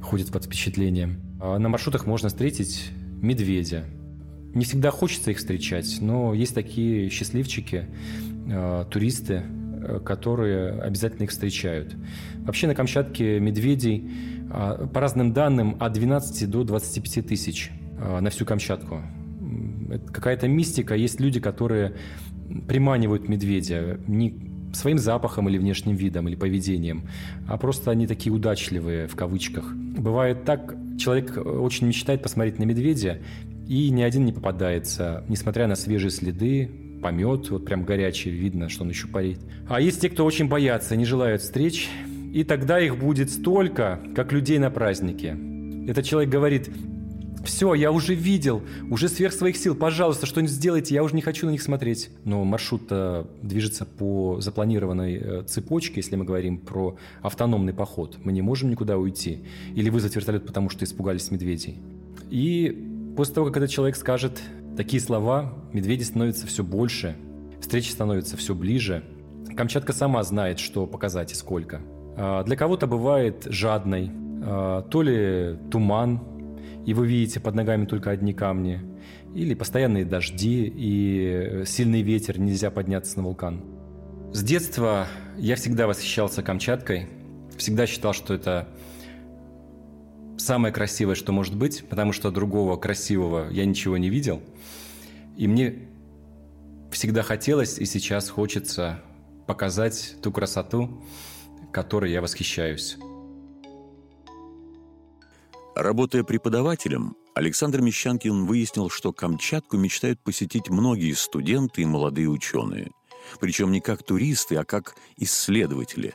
ходит 0.02 0.30
под 0.30 0.44
впечатлением. 0.44 1.20
А 1.40 1.58
на 1.58 1.68
маршрутах 1.68 2.06
можно 2.06 2.28
встретить 2.28 2.90
медведя. 3.20 3.84
Не 4.56 4.64
всегда 4.64 4.90
хочется 4.90 5.32
их 5.32 5.36
встречать, 5.36 5.98
но 6.00 6.32
есть 6.32 6.54
такие 6.54 7.10
счастливчики, 7.10 7.84
э, 8.48 8.86
туристы, 8.88 9.42
э, 9.42 10.00
которые 10.02 10.80
обязательно 10.80 11.24
их 11.24 11.30
встречают. 11.30 11.94
Вообще 12.38 12.66
на 12.66 12.74
Камчатке 12.74 13.38
медведей, 13.38 14.10
э, 14.50 14.88
по 14.90 14.98
разным 14.98 15.34
данным, 15.34 15.76
от 15.78 15.92
12 15.92 16.46
до 16.46 16.64
25 16.64 17.20
тысяч 17.20 17.70
на 17.98 18.30
всю 18.30 18.46
Камчатку. 18.46 19.02
Это 19.90 20.10
какая-то 20.10 20.48
мистика. 20.48 20.94
Есть 20.94 21.20
люди, 21.20 21.38
которые 21.38 21.94
приманивают 22.66 23.28
медведя. 23.28 24.00
Не 24.06 24.34
своим 24.72 24.98
запахом 24.98 25.50
или 25.50 25.58
внешним 25.58 25.96
видом, 25.96 26.28
или 26.28 26.34
поведением, 26.34 27.08
а 27.46 27.56
просто 27.56 27.90
они 27.90 28.06
такие 28.06 28.32
удачливые, 28.34 29.06
в 29.06 29.16
кавычках. 29.16 29.74
Бывает 29.74 30.44
так, 30.44 30.74
человек 30.98 31.36
очень 31.36 31.86
мечтает 31.86 32.22
посмотреть 32.22 32.58
на 32.58 32.64
медведя, 32.64 33.18
и 33.68 33.90
ни 33.90 34.02
один 34.02 34.24
не 34.24 34.32
попадается, 34.32 35.24
несмотря 35.28 35.66
на 35.66 35.74
свежие 35.74 36.10
следы, 36.10 36.70
помет, 37.02 37.50
вот 37.50 37.64
прям 37.64 37.84
горячий, 37.84 38.30
видно, 38.30 38.68
что 38.68 38.84
он 38.84 38.90
еще 38.90 39.08
парит. 39.08 39.38
А 39.68 39.80
есть 39.80 40.00
те, 40.00 40.08
кто 40.08 40.24
очень 40.24 40.48
боятся, 40.48 40.96
не 40.96 41.04
желают 41.04 41.42
встреч, 41.42 41.88
и 42.32 42.44
тогда 42.44 42.80
их 42.80 42.98
будет 42.98 43.30
столько, 43.30 44.00
как 44.14 44.32
людей 44.32 44.58
на 44.58 44.70
празднике. 44.70 45.36
Этот 45.88 46.04
человек 46.04 46.30
говорит, 46.30 46.70
все, 47.44 47.74
я 47.74 47.92
уже 47.92 48.14
видел, 48.14 48.62
уже 48.90 49.08
сверх 49.08 49.32
своих 49.32 49.56
сил, 49.56 49.74
пожалуйста, 49.74 50.26
что-нибудь 50.26 50.52
сделайте, 50.52 50.94
я 50.94 51.02
уже 51.02 51.14
не 51.14 51.22
хочу 51.22 51.46
на 51.46 51.50
них 51.50 51.62
смотреть. 51.62 52.10
Но 52.24 52.44
маршрут 52.44 52.90
движется 53.42 53.84
по 53.84 54.40
запланированной 54.40 55.14
э, 55.14 55.42
цепочке, 55.46 55.94
если 55.96 56.16
мы 56.16 56.24
говорим 56.24 56.58
про 56.58 56.96
автономный 57.22 57.72
поход. 57.72 58.18
Мы 58.24 58.32
не 58.32 58.42
можем 58.42 58.70
никуда 58.70 58.98
уйти 58.98 59.44
или 59.74 59.90
вызвать 59.90 60.16
вертолет, 60.16 60.44
потому 60.44 60.70
что 60.70 60.84
испугались 60.84 61.30
медведей. 61.30 61.78
И 62.30 62.95
после 63.16 63.34
того, 63.34 63.46
как 63.46 63.56
этот 63.56 63.70
человек 63.70 63.96
скажет 63.96 64.40
такие 64.76 65.02
слова, 65.02 65.54
медведи 65.72 66.02
становятся 66.02 66.46
все 66.46 66.62
больше, 66.62 67.16
встречи 67.60 67.90
становятся 67.90 68.36
все 68.36 68.54
ближе. 68.54 69.02
Камчатка 69.56 69.92
сама 69.92 70.22
знает, 70.22 70.58
что 70.58 70.86
показать 70.86 71.32
и 71.32 71.34
сколько. 71.34 71.80
А 72.16 72.44
для 72.44 72.56
кого-то 72.56 72.86
бывает 72.86 73.46
жадной, 73.46 74.10
а, 74.44 74.82
то 74.82 75.02
ли 75.02 75.58
туман, 75.70 76.20
и 76.84 76.94
вы 76.94 77.06
видите 77.06 77.40
под 77.40 77.54
ногами 77.54 77.86
только 77.86 78.10
одни 78.10 78.32
камни, 78.32 78.82
или 79.34 79.54
постоянные 79.54 80.04
дожди 80.04 80.72
и 80.74 81.62
сильный 81.66 82.02
ветер, 82.02 82.38
нельзя 82.38 82.70
подняться 82.70 83.18
на 83.18 83.24
вулкан. 83.24 83.64
С 84.32 84.42
детства 84.42 85.06
я 85.38 85.56
всегда 85.56 85.86
восхищался 85.86 86.42
Камчаткой, 86.42 87.08
всегда 87.56 87.86
считал, 87.86 88.12
что 88.12 88.34
это 88.34 88.68
самое 90.38 90.72
красивое, 90.72 91.14
что 91.14 91.32
может 91.32 91.56
быть, 91.56 91.88
потому 91.88 92.12
что 92.12 92.30
другого 92.30 92.76
красивого 92.76 93.50
я 93.50 93.64
ничего 93.64 93.96
не 93.96 94.10
видел. 94.10 94.42
И 95.36 95.46
мне 95.46 95.88
всегда 96.90 97.22
хотелось 97.22 97.78
и 97.78 97.84
сейчас 97.84 98.28
хочется 98.28 99.02
показать 99.46 100.16
ту 100.22 100.32
красоту, 100.32 101.02
которой 101.72 102.10
я 102.10 102.20
восхищаюсь. 102.20 102.96
Работая 105.74 106.24
преподавателем, 106.24 107.16
Александр 107.34 107.82
Мещанкин 107.82 108.46
выяснил, 108.46 108.88
что 108.88 109.12
Камчатку 109.12 109.76
мечтают 109.76 110.18
посетить 110.20 110.70
многие 110.70 111.12
студенты 111.12 111.82
и 111.82 111.84
молодые 111.84 112.30
ученые. 112.30 112.92
Причем 113.40 113.72
не 113.72 113.82
как 113.82 114.02
туристы, 114.02 114.56
а 114.56 114.64
как 114.64 114.94
исследователи. 115.18 116.14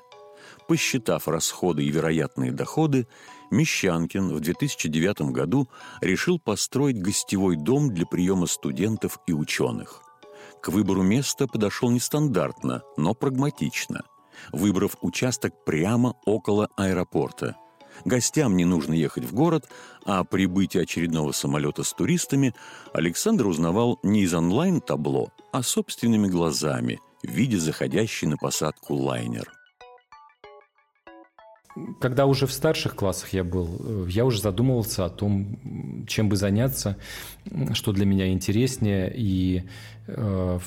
Посчитав 0.68 1.28
расходы 1.28 1.84
и 1.84 1.92
вероятные 1.92 2.51
доходы, 2.51 3.08
Мещанкин 3.51 4.34
в 4.34 4.39
2009 4.39 5.31
году 5.31 5.70
решил 6.01 6.39
построить 6.39 7.01
гостевой 7.01 7.55
дом 7.55 7.93
для 7.93 8.05
приема 8.05 8.48
студентов 8.48 9.20
и 9.27 9.34
ученых. 9.34 10.01
К 10.62 10.70
выбору 10.70 11.03
места 11.03 11.48
подошел 11.48 11.91
нестандартно, 11.91 12.81
но 12.98 13.13
прагматично, 13.13 14.03
выбрав 14.51 14.98
участок 15.01 15.65
прямо 15.65 16.15
около 16.25 16.70
аэропорта– 16.75 17.55
Гостям 18.05 18.58
не 18.58 18.65
нужно 18.65 18.93
ехать 18.93 19.25
в 19.25 19.34
город, 19.34 19.70
а 20.05 20.24
прибытие 20.24 20.84
очередного 20.84 21.31
самолета 21.31 21.84
с 21.84 21.93
туристами 21.93 22.53
Александр 22.93 23.48
узнавал 23.48 24.00
не 24.03 24.24
из 24.24 24.34
онлайн-табло, 24.34 25.31
а 25.51 25.62
собственными 25.62 26.27
глазами, 26.27 27.00
в 27.24 27.29
виде 27.29 27.58
заходящей 27.58 28.27
на 28.27 28.38
посадку 28.38 28.96
лайнер. 28.96 29.51
Когда 32.00 32.25
уже 32.25 32.48
в 32.48 32.51
старших 32.51 32.96
классах 32.96 33.34
я 33.34 33.44
был, 33.44 34.06
я 34.08 34.25
уже 34.25 34.42
задумывался 34.42 35.06
о 35.06 35.10
том, 35.10 36.06
чем 36.08 36.28
бы 36.28 36.36
заняться, 36.36 36.98
что 37.74 37.94
для 37.94 38.06
меня 38.06 38.30
интереснее, 38.32 39.12
и 39.16 39.63
э, 40.08 40.60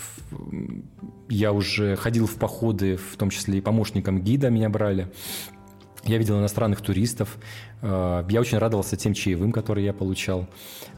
я 1.28 1.52
уже 1.52 1.96
ходил 1.96 2.26
в 2.26 2.36
походы, 2.36 2.96
в 2.96 3.16
том 3.16 3.30
числе 3.30 3.58
и 3.58 3.60
помощником 3.60 4.22
гида 4.22 4.48
меня 4.48 4.70
брали. 4.70 5.10
Я 6.04 6.18
видел 6.18 6.38
иностранных 6.38 6.80
туристов. 6.80 7.38
Э, 7.82 8.24
я 8.28 8.40
очень 8.40 8.58
радовался 8.58 8.96
тем 8.96 9.14
чаевым, 9.14 9.52
которые 9.52 9.86
я 9.86 9.92
получал. 9.92 10.48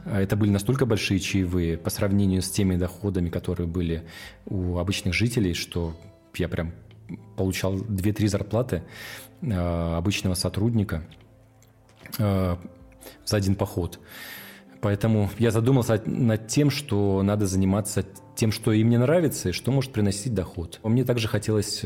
Э, 0.05 0.19
это 0.19 0.37
были 0.37 0.51
настолько 0.51 0.87
большие 0.87 1.21
чаевые 1.21 1.79
по 1.79 1.91
сравнению 1.91 2.43
с 2.43 2.51
теми 2.51 2.77
доходами, 2.77 3.29
которые 3.29 3.67
были 3.67 4.05
у 4.47 4.79
обычных 4.79 5.15
жителей, 5.15 5.55
что 5.55 5.95
я 6.37 6.49
прям 6.49 6.73
получал 7.37 7.77
2-3 7.77 8.29
зарплаты 8.29 8.83
э, 9.43 9.97
обычного 9.97 10.35
сотрудника 10.35 11.03
за 12.19 12.57
один 13.29 13.57
поход. 13.57 13.99
Поэтому 14.81 15.29
я 15.39 15.51
задумался 15.51 16.01
над 16.07 16.47
тем, 16.47 16.71
что 16.71 17.23
надо 17.23 17.47
заниматься 17.47 18.07
тем, 18.37 18.53
что 18.53 18.73
им 18.73 18.89
не 18.89 18.97
нравится 18.97 19.49
и 19.49 19.53
что 19.53 19.73
может 19.73 19.93
приносить 19.93 20.33
доход. 20.33 20.81
Мне 20.85 21.05
также 21.05 21.29
хотелось 21.29 21.85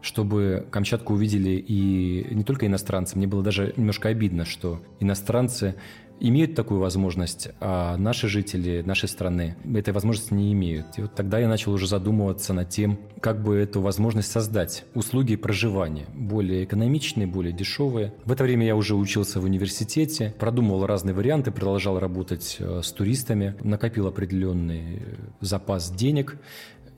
чтобы 0.00 0.66
Камчатку 0.70 1.14
увидели 1.14 1.50
и 1.50 2.26
не 2.34 2.44
только 2.44 2.66
иностранцы. 2.66 3.16
Мне 3.16 3.26
было 3.26 3.42
даже 3.42 3.72
немножко 3.76 4.08
обидно, 4.08 4.44
что 4.44 4.80
иностранцы 5.00 5.74
имеют 6.20 6.54
такую 6.54 6.80
возможность, 6.80 7.48
а 7.60 7.96
наши 7.96 8.28
жители 8.28 8.82
нашей 8.84 9.08
страны 9.08 9.56
этой 9.74 9.92
возможности 9.92 10.34
не 10.34 10.52
имеют. 10.52 10.86
И 10.96 11.02
вот 11.02 11.14
тогда 11.14 11.38
я 11.38 11.48
начал 11.48 11.72
уже 11.72 11.86
задумываться 11.86 12.52
над 12.52 12.68
тем, 12.68 12.98
как 13.20 13.42
бы 13.42 13.56
эту 13.56 13.80
возможность 13.80 14.30
создать. 14.30 14.84
Услуги 14.94 15.36
проживания 15.36 16.06
более 16.14 16.64
экономичные, 16.64 17.26
более 17.26 17.52
дешевые. 17.52 18.12
В 18.24 18.32
это 18.32 18.44
время 18.44 18.66
я 18.66 18.76
уже 18.76 18.94
учился 18.94 19.40
в 19.40 19.44
университете, 19.44 20.34
продумывал 20.38 20.86
разные 20.86 21.14
варианты, 21.14 21.50
продолжал 21.50 21.98
работать 21.98 22.56
э, 22.58 22.80
с 22.82 22.92
туристами, 22.92 23.54
накопил 23.60 24.06
определенный 24.06 25.02
запас 25.40 25.90
денег, 25.90 26.38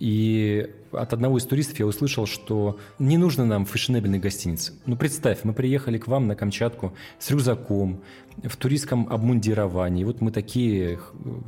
и 0.01 0.71
от 0.93 1.13
одного 1.13 1.37
из 1.37 1.45
туристов 1.45 1.79
я 1.79 1.87
услышал, 1.87 2.25
что 2.27 2.79
не 2.99 3.19
нужно 3.19 3.45
нам 3.45 3.67
фешенебельной 3.67 4.19
гостиницы. 4.19 4.73
Ну, 4.87 4.97
представь, 4.97 5.41
мы 5.45 5.53
приехали 5.53 5.99
к 5.99 6.09
вам 6.09 6.27
на 6.27 6.35
Камчатку 6.35 6.95
с 7.19 7.31
рюкзаком, 7.31 8.03
в 8.45 8.57
туристском 8.57 9.09
обмундировании. 9.11 10.05
Вот 10.05 10.21
мы 10.21 10.31
такие 10.31 10.99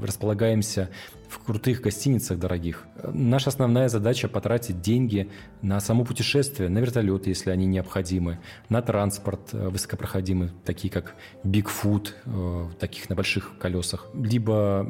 располагаемся 0.00 0.90
в 1.28 1.38
крутых 1.38 1.80
гостиницах 1.80 2.38
дорогих. 2.38 2.86
Наша 3.02 3.48
основная 3.48 3.88
задача– 3.88 4.28
потратить 4.28 4.82
деньги 4.82 5.30
на 5.62 5.80
само 5.80 6.04
путешествие, 6.04 6.68
на 6.68 6.78
вертолеты, 6.78 7.30
если 7.30 7.50
они 7.50 7.64
необходимы, 7.66 8.38
на 8.68 8.82
транспорт 8.82 9.48
э, 9.52 9.68
высокопроходимый, 9.68 10.50
такие 10.64 10.92
как 10.92 11.14
Bigfoot, 11.42 12.10
э, 12.26 12.68
таких 12.78 13.08
на 13.08 13.16
больших 13.16 13.56
колесах, 13.58 14.08
либо 14.14 14.86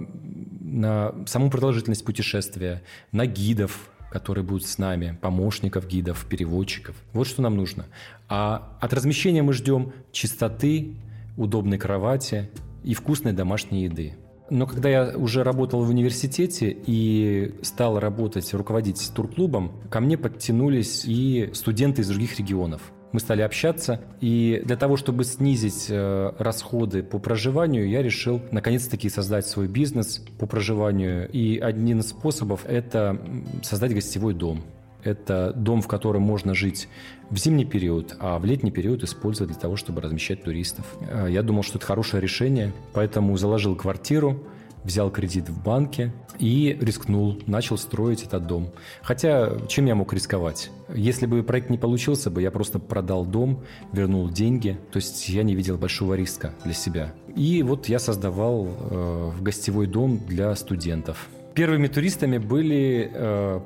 на 0.60 1.14
саму 1.26 1.50
продолжительность 1.50 2.04
путешествия, 2.04 2.82
на 3.12 3.26
гидов, 3.26 3.90
которые 4.10 4.44
будут 4.44 4.66
с 4.66 4.78
нами, 4.78 5.16
помощников, 5.20 5.86
гидов, 5.86 6.26
переводчиков. 6.28 6.96
Вот 7.12 7.26
что 7.26 7.40
нам 7.40 7.56
нужно. 7.56 7.86
А 8.28 8.76
от 8.80 8.92
размещения 8.92 9.42
мы 9.42 9.52
ждем 9.52 9.92
чистоты, 10.10 10.96
удобной 11.36 11.78
кровати 11.78 12.50
и 12.84 12.94
вкусной 12.94 13.32
домашней 13.32 13.84
еды. 13.84 14.14
Но 14.50 14.66
когда 14.66 14.88
я 14.90 15.16
уже 15.16 15.44
работал 15.44 15.82
в 15.82 15.88
университете 15.88 16.76
и 16.86 17.54
стал 17.62 17.98
работать, 17.98 18.52
руководить 18.52 19.10
турклубом, 19.14 19.72
ко 19.88 20.00
мне 20.00 20.18
подтянулись 20.18 21.04
и 21.06 21.50
студенты 21.54 22.02
из 22.02 22.08
других 22.08 22.38
регионов. 22.38 22.92
Мы 23.12 23.20
стали 23.20 23.42
общаться, 23.42 24.00
и 24.20 24.62
для 24.64 24.76
того, 24.76 24.96
чтобы 24.96 25.24
снизить 25.24 25.86
э, 25.90 26.32
расходы 26.38 27.02
по 27.02 27.18
проживанию, 27.18 27.88
я 27.88 28.02
решил 28.02 28.40
наконец-таки 28.50 29.10
создать 29.10 29.46
свой 29.46 29.68
бизнес 29.68 30.22
по 30.38 30.46
проживанию. 30.46 31.30
И 31.30 31.58
один 31.58 32.00
из 32.00 32.08
способов– 32.08 32.64
это 32.66 33.20
создать 33.62 33.94
гостевой 33.94 34.32
дом. 34.32 34.62
Это 35.04 35.52
дом, 35.54 35.82
в 35.82 35.88
котором 35.88 36.22
можно 36.22 36.54
жить 36.54 36.88
в 37.30 37.36
зимний 37.36 37.64
период, 37.64 38.16
а 38.20 38.38
в 38.38 38.44
летний 38.44 38.70
период 38.70 39.02
использовать 39.02 39.52
для 39.52 39.60
того, 39.60 39.76
чтобы 39.76 40.00
размещать 40.00 40.44
туристов. 40.44 40.86
Э, 41.00 41.26
я 41.28 41.42
думал, 41.42 41.62
что 41.62 41.78
это 41.78 41.86
хорошее 41.86 42.22
решение, 42.22 42.72
поэтому 42.92 43.36
заложил 43.36 43.74
квартиру, 43.74 44.42
взял 44.84 45.10
кредит 45.10 45.48
в 45.48 45.62
банке 45.62 46.12
и 46.38 46.76
рискнул, 46.80 47.38
начал 47.46 47.78
строить 47.78 48.24
этот 48.24 48.46
дом. 48.46 48.70
Хотя, 49.02 49.52
чем 49.68 49.86
я 49.86 49.94
мог 49.94 50.12
рисковать? 50.12 50.70
Если 50.94 51.26
бы 51.26 51.42
проект 51.42 51.70
не 51.70 51.78
получился 51.78 52.30
бы, 52.30 52.42
я 52.42 52.50
просто 52.50 52.78
продал 52.78 53.24
дом, 53.24 53.62
вернул 53.92 54.28
деньги, 54.28 54.78
то 54.90 54.96
есть 54.96 55.28
я 55.28 55.42
не 55.42 55.54
видел 55.54 55.78
большого 55.78 56.14
риска 56.14 56.52
для 56.64 56.74
себя. 56.74 57.12
И 57.34 57.62
вот 57.62 57.88
я 57.88 57.98
создавал 57.98 58.68
э, 58.68 59.30
гостевой 59.40 59.86
дом 59.86 60.20
для 60.26 60.54
студентов. 60.56 61.28
Первыми 61.54 61.86
туристами 61.86 62.38
были 62.38 63.10
э, 63.12 63.60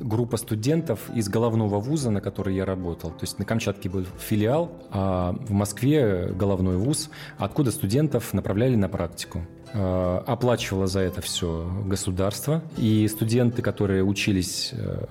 группа 0.00 0.36
студентов 0.36 1.10
из 1.14 1.28
головного 1.28 1.80
вуза, 1.80 2.10
на 2.10 2.20
который 2.20 2.54
я 2.54 2.64
работал. 2.64 3.10
То 3.10 3.22
есть 3.22 3.38
на 3.38 3.44
Камчатке 3.44 3.88
был 3.88 4.04
филиал, 4.18 4.70
а 4.90 5.34
в 5.40 5.52
Москве 5.52 6.32
головной 6.32 6.76
вуз, 6.76 7.10
откуда 7.38 7.70
студентов 7.70 8.32
направляли 8.32 8.76
на 8.76 8.88
практику. 8.88 9.42
Э, 9.74 10.22
оплачивало 10.26 10.86
за 10.86 11.00
это 11.00 11.20
все 11.20 11.70
государство, 11.84 12.62
и 12.76 13.06
студенты, 13.08 13.62
которые 13.62 14.02
учились 14.02 14.70
э, 14.72 15.04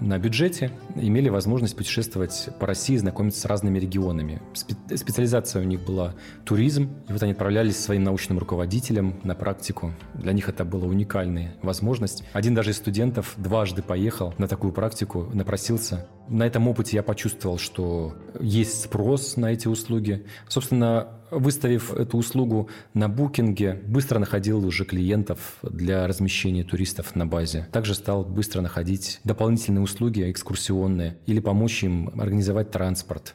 на 0.00 0.18
бюджете, 0.18 0.70
имели 0.94 1.28
возможность 1.28 1.76
путешествовать 1.76 2.48
по 2.60 2.66
России, 2.66 2.96
знакомиться 2.96 3.40
с 3.40 3.44
разными 3.44 3.78
регионами. 3.78 4.40
Специализация 4.54 5.62
у 5.62 5.64
них 5.64 5.84
была 5.84 6.14
туризм, 6.44 6.90
и 7.08 7.12
вот 7.12 7.22
они 7.22 7.32
отправлялись 7.32 7.76
своим 7.76 8.04
научным 8.04 8.38
руководителем 8.38 9.20
на 9.24 9.34
практику. 9.34 9.92
Для 10.14 10.32
них 10.32 10.48
это 10.48 10.64
была 10.64 10.86
уникальная 10.86 11.54
возможность. 11.62 12.24
Один 12.32 12.54
даже 12.54 12.70
из 12.70 12.76
студентов 12.76 13.34
дважды 13.36 13.82
поехал 13.82 14.32
на 14.38 14.46
такую 14.46 14.72
практику, 14.72 15.28
напросился. 15.32 16.06
На 16.28 16.46
этом 16.46 16.68
опыте 16.68 16.96
я 16.96 17.02
почувствовал, 17.02 17.58
что 17.58 18.14
есть 18.40 18.82
спрос 18.82 19.36
на 19.36 19.52
эти 19.52 19.68
услуги. 19.68 20.24
Собственно, 20.48 21.08
выставив 21.38 21.92
эту 21.92 22.18
услугу 22.18 22.68
на 22.94 23.08
букинге, 23.08 23.82
быстро 23.86 24.18
находил 24.18 24.64
уже 24.64 24.84
клиентов 24.84 25.58
для 25.62 26.06
размещения 26.06 26.64
туристов 26.64 27.14
на 27.14 27.26
базе. 27.26 27.68
Также 27.72 27.94
стал 27.94 28.24
быстро 28.24 28.60
находить 28.60 29.20
дополнительные 29.24 29.82
услуги 29.82 30.30
экскурсионные 30.30 31.18
или 31.26 31.40
помочь 31.40 31.84
им 31.84 32.08
организовать 32.20 32.70
транспорт. 32.70 33.34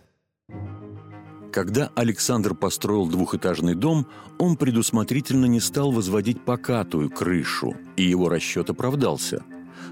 Когда 1.52 1.90
Александр 1.96 2.54
построил 2.54 3.08
двухэтажный 3.08 3.74
дом, 3.74 4.08
он 4.38 4.56
предусмотрительно 4.56 5.46
не 5.46 5.60
стал 5.60 5.92
возводить 5.92 6.46
покатую 6.46 7.10
крышу, 7.10 7.76
и 7.98 8.04
его 8.04 8.30
расчет 8.30 8.70
оправдался. 8.70 9.44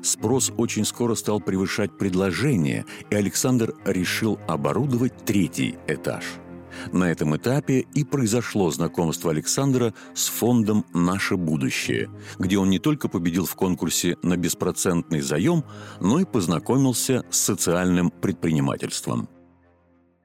Спрос 0.03 0.51
очень 0.57 0.85
скоро 0.85 1.15
стал 1.15 1.41
превышать 1.41 1.97
предложение, 1.97 2.85
и 3.09 3.15
Александр 3.15 3.73
решил 3.85 4.37
оборудовать 4.47 5.13
третий 5.25 5.77
этаж– 5.87 6.23
на 6.91 7.11
этом 7.11 7.35
этапе 7.35 7.85
и 7.93 8.03
произошло 8.03 8.71
знакомство 8.71 9.31
Александра 9.31 9.93
с 10.13 10.27
фондом 10.27 10.85
«Наше 10.93 11.37
будущее», 11.37 12.09
где 12.39 12.57
он 12.57 12.69
не 12.69 12.79
только 12.79 13.09
победил 13.09 13.45
в 13.45 13.55
конкурсе 13.55 14.17
на 14.23 14.37
беспроцентный 14.37 15.21
заем, 15.21 15.63
но 15.99 16.19
и 16.19 16.25
познакомился 16.25 17.23
с 17.29 17.37
социальным 17.37 18.09
предпринимательством. 18.11 19.29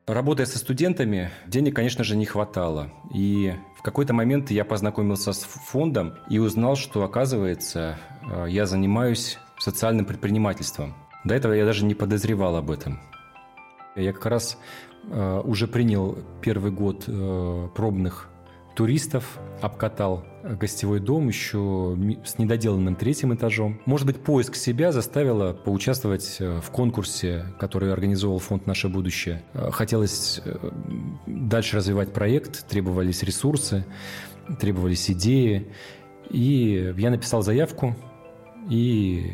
Работая 0.07 0.47
со 0.47 0.59
студентами, 0.59 1.31
денег, 1.47 1.77
конечно 1.77 2.03
же, 2.03 2.17
не 2.17 2.27
хватало. 2.27 2.91
И 3.15 3.55
в 3.79 3.83
какой-то 3.83 4.12
момент 4.12 4.51
я 4.51 4.65
познакомился 4.65 5.33
с 5.33 5.43
фондом 5.43 6.15
и 6.29 6.41
узнал, 6.41 6.75
что, 6.75 7.05
оказывается, 7.05 7.99
э, 8.29 8.47
я 8.49 8.67
занимаюсь 8.67 9.38
социальным 9.61 10.05
предпринимательством. 10.05 10.95
До 11.23 11.35
этого 11.37 11.53
я 11.53 11.65
даже 11.65 11.85
не 11.85 11.95
подозревал 11.95 12.57
об 12.57 12.73
этом. 12.73 13.01
Я 13.95 14.12
как 14.12 14.27
раз 14.27 14.59
уже 15.11 15.67
принял 15.67 16.19
первый 16.41 16.71
год 16.71 17.05
э, 17.07 17.69
пробных 17.75 18.29
туристов, 18.75 19.38
обкатал 19.61 20.25
гостевой 20.43 20.99
дом 21.01 21.29
еще 21.29 21.97
с 22.25 22.38
недоделанным 22.38 22.97
третьим 22.97 23.35
этажом. 23.35 23.81
Может 23.85 24.07
быть, 24.07 24.23
поиск 24.23 24.55
себя 24.55 24.93
заставило 24.93 25.53
поучаствовать 25.53 26.37
э, 26.41 26.61
в 26.61 26.71
конкурсе, 26.71 27.47
который 27.59 27.93
организовал 27.93 28.38
фонд 28.38 28.67
«Наше 28.67 28.88
будущее». 28.88 29.43
Хотелось 29.55 30.41
дальше 31.27 31.77
развивать 31.77 32.12
проект, 32.12 32.67
требовались 32.69 33.23
ресурсы, 33.23 33.85
требовались 34.61 35.11
идеи. 35.11 35.71
И 36.31 36.95
я 36.97 37.11
написал 37.11 37.43
заявку, 37.43 37.95
и 38.71 39.33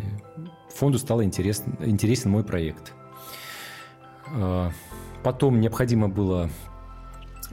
фонду 0.75 0.99
стал 0.99 1.23
интересен, 1.23 1.77
интересен 1.81 2.31
мой 2.31 2.43
проект. 2.43 2.93
Потом 5.23 5.61
необходимо 5.61 6.09
было 6.09 6.51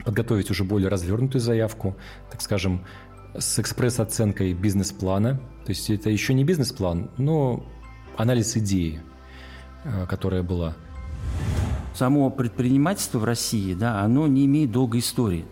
подготовить 0.04 0.50
уже 0.50 0.64
более 0.64 0.88
развернутую 0.88 1.40
заявку, 1.40 1.96
так 2.30 2.40
скажем, 2.42 2.84
с 3.38 3.58
экспресс-оценкой 3.58 4.52
бизнес-плана. 4.52 5.40
То 5.64 5.70
есть 5.70 5.90
это 5.90 6.10
еще 6.10 6.34
не 6.34 6.44
бизнес-план, 6.44 7.10
но 7.18 7.66
анализ 8.16 8.56
идеи, 8.56 9.00
э, 9.84 10.06
которая 10.08 10.42
была. 10.42 10.74
Само 11.94 12.30
предпринимательство 12.30 13.18
в 13.18 13.24
России, 13.24 13.74
да, 13.74 14.00
оно 14.02 14.26
не 14.26 14.44
имеет 14.44 14.70
долгой 14.70 15.00
истории. 15.00 15.46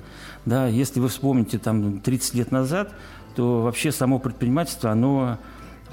Да, 0.45 0.67
если 0.67 1.01
вы 1.01 1.09
вспомните 1.09 1.59
там 1.59 2.01
30 2.01 2.35
лет 2.35 2.53
назад, 2.53 2.93
то 3.35 3.63
вообще 3.63 3.91
само 3.91 4.19
предпринимательство, 4.19 4.91
оно 4.91 5.39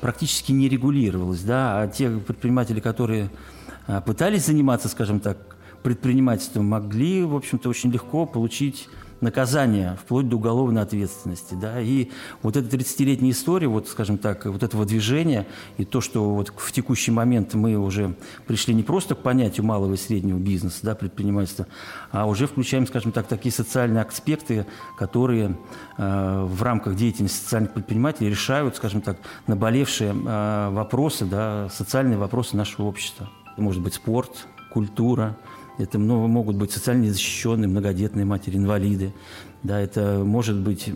практически 0.01 0.51
не 0.51 0.67
регулировалось. 0.67 1.41
Да, 1.41 1.81
а 1.81 1.87
те 1.87 2.09
предприниматели, 2.09 2.79
которые 2.81 3.29
а, 3.87 4.01
пытались 4.01 4.45
заниматься, 4.45 4.89
скажем 4.89 5.19
так, 5.21 5.55
предпринимательством 5.83 6.65
могли, 6.65 7.23
в 7.23 7.35
общем-то, 7.35 7.69
очень 7.69 7.91
легко 7.91 8.25
получить 8.25 8.87
наказание, 9.21 9.97
вплоть 10.03 10.27
до 10.27 10.35
уголовной 10.35 10.81
ответственности. 10.81 11.53
Да? 11.53 11.79
И 11.79 12.09
вот 12.41 12.57
эта 12.57 12.75
30-летняя 12.75 13.31
история, 13.31 13.67
вот, 13.67 13.87
скажем 13.87 14.17
так, 14.17 14.45
вот 14.45 14.63
этого 14.63 14.85
движения, 14.85 15.47
и 15.77 15.85
то, 15.85 16.01
что 16.01 16.33
вот 16.33 16.51
в 16.55 16.71
текущий 16.71 17.11
момент 17.11 17.53
мы 17.53 17.75
уже 17.75 18.15
пришли 18.47 18.73
не 18.73 18.83
просто 18.83 19.15
к 19.15 19.19
понятию 19.19 19.65
малого 19.65 19.93
и 19.93 19.97
среднего 19.97 20.39
бизнеса, 20.39 20.79
да, 20.81 20.95
предпринимательства, 20.95 21.67
а 22.11 22.27
уже 22.27 22.47
включаем, 22.47 22.87
скажем 22.87 23.11
так, 23.11 23.27
такие 23.27 23.53
социальные 23.53 24.03
аспекты, 24.03 24.65
которые 24.97 25.55
э, 25.97 26.45
в 26.45 26.61
рамках 26.63 26.95
деятельности 26.95 27.43
социальных 27.43 27.73
предпринимателей 27.73 28.29
решают, 28.29 28.75
скажем 28.75 29.01
так, 29.01 29.17
наболевшие 29.47 30.13
э, 30.13 30.69
вопросы, 30.71 31.25
да, 31.25 31.69
социальные 31.69 32.17
вопросы 32.17 32.57
нашего 32.57 32.87
общества. 32.87 33.29
Может 33.57 33.81
быть 33.83 33.93
спорт, 33.93 34.47
культура, 34.71 35.37
это 35.83 35.99
много, 35.99 36.27
могут 36.27 36.55
быть 36.55 36.71
социально 36.71 37.03
незащищенные, 37.03 37.67
многодетные 37.67 38.25
матери, 38.25 38.57
инвалиды. 38.57 39.13
Да, 39.63 39.79
это 39.79 40.23
может 40.23 40.57
быть 40.57 40.89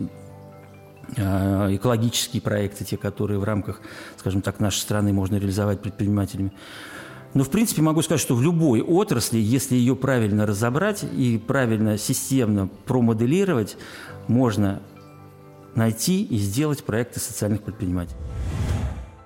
а, 1.16 1.68
экологические 1.74 2.42
проекты, 2.42 2.84
те, 2.84 2.96
которые 2.96 3.38
в 3.38 3.44
рамках, 3.44 3.80
скажем 4.16 4.42
так, 4.42 4.60
нашей 4.60 4.80
страны 4.80 5.12
можно 5.12 5.36
реализовать 5.36 5.80
предпринимателями. 5.80 6.52
Но, 7.34 7.44
в 7.44 7.50
принципе, 7.50 7.82
могу 7.82 8.02
сказать, 8.02 8.20
что 8.20 8.34
в 8.34 8.42
любой 8.42 8.80
отрасли, 8.80 9.38
если 9.38 9.76
ее 9.76 9.94
правильно 9.94 10.46
разобрать 10.46 11.04
и 11.04 11.38
правильно 11.38 11.98
системно 11.98 12.68
промоделировать, 12.86 13.76
можно 14.26 14.82
найти 15.74 16.24
и 16.24 16.38
сделать 16.38 16.82
проекты 16.82 17.20
социальных 17.20 17.62
предпринимателей. 17.62 18.16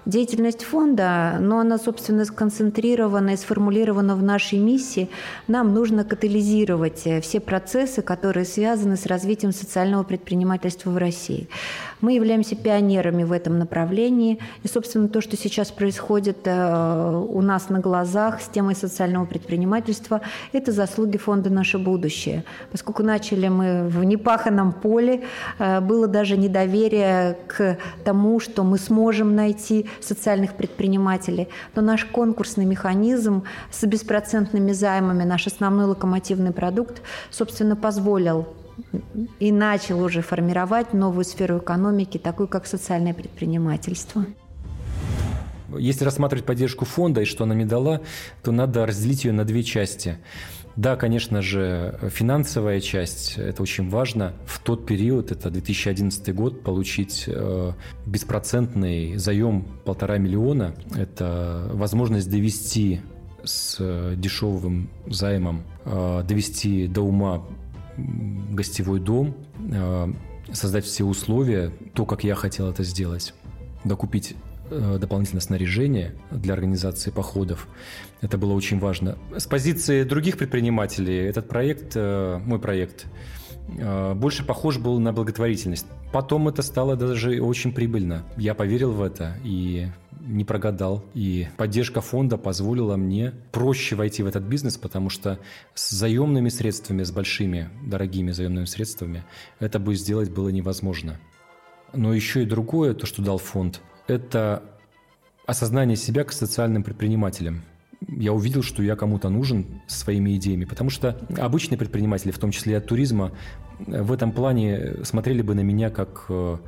Деятельность 0.06 0.62
фонда, 0.62 1.36
но 1.40 1.58
она, 1.58 1.78
собственно, 1.78 2.24
сконцентрирована 2.24 3.30
и 3.30 3.36
сформулирована 3.36 4.16
в 4.16 4.22
нашей 4.22 4.58
миссии. 4.58 5.10
Нам 5.46 5.74
нужно 5.74 6.04
катализировать 6.04 7.02
э, 7.04 7.20
все 7.20 7.38
процессы, 7.38 8.00
которые 8.00 8.46
связаны 8.46 8.96
с 8.96 9.06
развитием 9.06 9.52
социального 9.52 10.02
предпринимательства 10.02 10.90
в 10.90 10.96
России. 10.96 11.48
Мы 12.00 12.14
являемся 12.14 12.56
пионерами 12.56 13.24
в 13.24 13.32
этом 13.32 13.58
направлении. 13.58 14.38
И, 14.62 14.68
собственно, 14.68 15.08
то, 15.08 15.20
что 15.20 15.36
сейчас 15.36 15.70
происходит 15.70 16.38
э, 16.44 17.24
у 17.28 17.40
нас 17.42 17.68
на 17.68 17.80
глазах 17.80 18.40
с 18.40 18.48
темой 18.48 18.74
социального 18.74 19.26
предпринимательства, 19.26 20.22
это 20.52 20.72
заслуги 20.72 21.18
фонда 21.18 21.50
«Наше 21.50 21.78
будущее». 21.78 22.44
Поскольку 22.72 23.02
начали 23.02 23.48
мы 23.48 23.88
в 23.88 24.02
непаханном 24.04 24.72
поле, 24.72 25.24
э, 25.58 25.80
было 25.80 26.06
даже 26.06 26.36
недоверие 26.36 27.36
к 27.46 27.76
тому, 28.04 28.40
что 28.40 28.64
мы 28.64 28.78
сможем 28.78 29.34
найти 29.34 29.86
социальных 30.00 30.54
предпринимателей, 30.54 31.48
но 31.74 31.82
наш 31.82 32.04
конкурсный 32.04 32.64
механизм 32.64 33.42
с 33.70 33.84
беспроцентными 33.86 34.72
займами, 34.72 35.24
наш 35.24 35.46
основной 35.46 35.86
локомотивный 35.86 36.52
продукт, 36.52 37.02
собственно, 37.30 37.76
позволил 37.76 38.46
и 39.38 39.52
начал 39.52 40.02
уже 40.02 40.22
формировать 40.22 40.92
новую 40.92 41.24
сферу 41.24 41.58
экономики, 41.58 42.18
такую 42.18 42.48
как 42.48 42.66
социальное 42.66 43.14
предпринимательство. 43.14 44.24
Если 45.78 46.04
рассматривать 46.04 46.44
поддержку 46.44 46.84
фонда 46.84 47.22
и 47.22 47.24
что 47.24 47.44
она 47.44 47.54
мне 47.54 47.64
дала, 47.64 48.00
то 48.42 48.50
надо 48.52 48.86
разделить 48.86 49.24
ее 49.24 49.32
на 49.32 49.44
две 49.44 49.62
части. 49.62 50.18
Да, 50.76 50.96
конечно 50.96 51.42
же, 51.42 51.98
финансовая 52.10 52.80
часть– 52.80 53.34
это 53.36 53.62
очень 53.62 53.88
важно. 53.88 54.34
В 54.46 54.60
тот 54.60 54.86
период, 54.86 55.32
это 55.32 55.50
2011 55.50 56.34
год, 56.34 56.62
получить 56.62 57.24
э, 57.26 57.72
беспроцентный 58.06 59.16
заем 59.16 59.66
полтора 59.84 60.18
миллиона– 60.18 60.74
это 60.96 61.68
возможность 61.72 62.30
довести 62.30 63.00
с 63.44 64.14
дешевым 64.16 64.88
займом, 65.06 65.64
э, 65.84 66.22
довести 66.26 66.86
до 66.86 67.02
ума 67.02 67.42
гостевой 68.50 69.00
дом, 69.00 69.34
э, 69.72 70.12
создать 70.52 70.84
все 70.84 71.04
условия, 71.04 71.72
то, 71.94 72.06
как 72.06 72.24
я 72.24 72.34
хотел 72.34 72.68
это 72.68 72.82
сделать, 72.84 73.34
докупить 73.84 74.36
Э, 74.70 74.98
дополнительное 75.00 75.40
снаряжение 75.40 76.14
для 76.30 76.54
организации 76.54 77.10
походов. 77.10 77.66
Это 78.20 78.38
было 78.38 78.52
очень 78.52 78.78
важно. 78.78 79.18
С 79.36 79.46
позиции 79.46 80.04
других 80.04 80.38
предпринимателей 80.38 81.16
этот 81.16 81.48
проект, 81.48 81.92
э, 81.96 82.38
мой 82.44 82.60
проект, 82.60 83.06
больше 84.14 84.44
похож 84.44 84.78
был 84.78 84.98
на 84.98 85.12
благотворительность. 85.12 85.86
Потом 86.12 86.48
это 86.48 86.62
стало 86.62 86.96
даже 86.96 87.40
очень 87.40 87.72
прибыльно. 87.72 88.24
Я 88.36 88.54
поверил 88.54 88.90
в 88.90 89.00
это 89.00 89.36
и 89.44 89.88
не 90.30 90.44
прогадал. 90.44 91.04
И 91.14 91.48
поддержка 91.56 92.00
фонда 92.00 92.38
позволила 92.38 92.96
мне 92.96 93.32
проще 93.52 93.96
войти 93.96 94.22
в 94.22 94.26
этот 94.26 94.44
бизнес, 94.44 94.76
потому 94.76 95.10
что 95.10 95.38
с 95.74 95.90
заемными 95.90 96.48
средствами, 96.48 97.02
с 97.02 97.10
большими, 97.10 97.68
дорогими 97.84 98.30
заемными 98.30 98.66
средствами, 98.66 99.24
это 99.58 99.78
бы 99.78 99.94
сделать 99.94 100.30
было 100.30 100.48
невозможно. 100.48 101.18
Но 101.92 102.14
еще 102.14 102.42
и 102.42 102.46
другое, 102.46 102.94
то, 102.94 103.06
что 103.06 103.22
дал 103.22 103.38
фонд, 103.38 103.80
это 104.06 104.62
осознание 105.46 105.96
себя 105.96 106.22
как 106.22 106.32
социальным 106.32 106.82
предпринимателем. 106.84 107.62
Я 108.08 108.32
увидел, 108.32 108.62
что 108.62 108.82
я 108.82 108.96
кому-то 108.96 109.28
нужен 109.28 109.82
своими 109.86 110.36
идеями, 110.36 110.64
потому 110.64 110.88
что 110.88 111.18
обычные 111.36 111.76
предприниматели, 111.76 112.30
в 112.30 112.38
том 112.38 112.50
числе 112.50 112.78
от 112.78 112.86
туризма, 112.86 113.32
в 113.78 114.12
этом 114.12 114.32
плане 114.32 115.04
смотрели 115.04 115.42
бы 115.42 115.54
на 115.54 115.60
меня 115.60 115.90
как 115.90 116.26
э, 116.28 116.58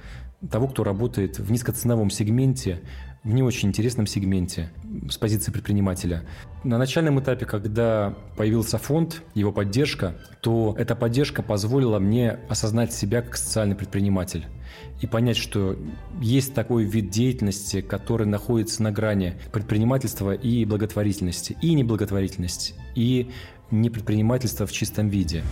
того, 0.50 0.68
кто 0.68 0.85
работает 0.85 1.38
в 1.38 1.50
низкоценовом 1.50 2.11
сегменте, 2.11 2.81
в 3.24 3.33
не 3.33 3.42
очень 3.42 3.68
интересном 3.68 4.07
сегменте 4.07 4.70
с 5.09 5.16
позиции 5.16 5.52
предпринимателя. 5.52 6.24
На 6.64 6.76
начальном 6.76 7.20
этапе, 7.20 7.46
когда 7.46 8.16
появился 8.37 8.78
фонд, 8.78 9.22
его 9.35 9.52
поддержка, 9.52 10.16
то 10.40 10.74
эта 10.76 10.96
поддержка 10.96 11.42
позволила 11.42 12.00
мне 12.00 12.38
осознать 12.48 12.92
себя 12.92 13.22
как 13.22 13.37
социальный 13.37 13.76
предприниматель 13.76 14.46
и 15.00 15.07
понять, 15.07 15.37
что 15.37 15.76
есть 16.20 16.55
такой 16.55 16.85
вид 16.85 17.11
деятельности, 17.11 17.81
который 17.81 18.26
находится 18.26 18.83
на 18.83 18.90
грани 18.90 19.35
предпринимательства 19.52 20.33
и 20.33 20.64
благотворительности, 20.64 21.57
и 21.62 21.74
неблаготворительности, 21.74 22.74
и 22.96 23.31
не 23.72 23.90
предпринимательство 23.90 24.66
в 24.66 24.72
чистом 24.72 25.08
виде. 25.08 25.42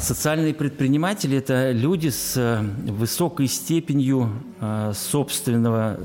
Социальные 0.00 0.52
предприниматели– 0.52 1.36
это 1.38 1.70
люди 1.70 2.08
с 2.08 2.36
э, 2.36 2.60
высокой 2.90 3.46
степенью 3.46 4.30
э, 4.60 4.92
собственного 4.94 6.00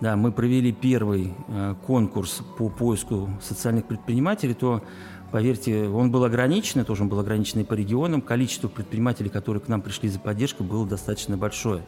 да, 0.00 0.16
мы 0.16 0.32
провели 0.32 0.72
первый 0.72 1.32
э, 1.46 1.76
конкурс 1.86 2.42
по 2.58 2.70
поиску 2.70 3.30
социальных 3.40 3.84
предпринимателей, 3.84 4.54
то 4.54 4.82
Поверьте, 5.30 5.88
он 5.88 6.10
был 6.10 6.24
ограничен, 6.24 6.84
тоже 6.84 7.02
он 7.02 7.08
был 7.08 7.20
ограниченный 7.20 7.64
по 7.64 7.74
регионам. 7.74 8.20
Количество 8.20 8.68
предпринимателей, 8.68 9.28
которые 9.28 9.60
к 9.60 9.68
нам 9.68 9.80
пришли 9.80 10.08
за 10.08 10.18
поддержкой, 10.18 10.64
было 10.64 10.86
достаточно 10.86 11.36
большое. 11.36 11.82